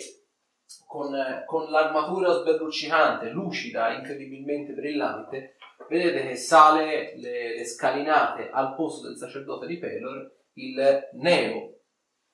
con, 0.86 1.14
con 1.46 1.70
l'armatura 1.70 2.34
sberluccicante, 2.34 3.30
lucida, 3.30 3.94
incredibilmente 3.94 4.74
brillante, 4.74 5.56
vedete 5.90 6.28
che 6.28 6.36
sale 6.36 7.18
le, 7.18 7.58
le 7.58 7.66
scalinate 7.66 8.50
al 8.50 8.76
posto 8.76 9.08
del 9.08 9.18
sacerdote 9.18 9.68
di 9.68 9.78
Pelor 9.78 10.36
il 10.54 11.10
neo 11.14 11.77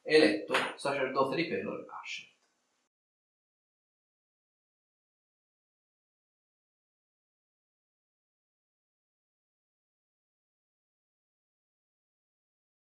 eletto 0.04 0.54
sacerdote 0.76 1.36
di 1.36 1.48
Pelor 1.48 1.86
Asher. 2.02 2.33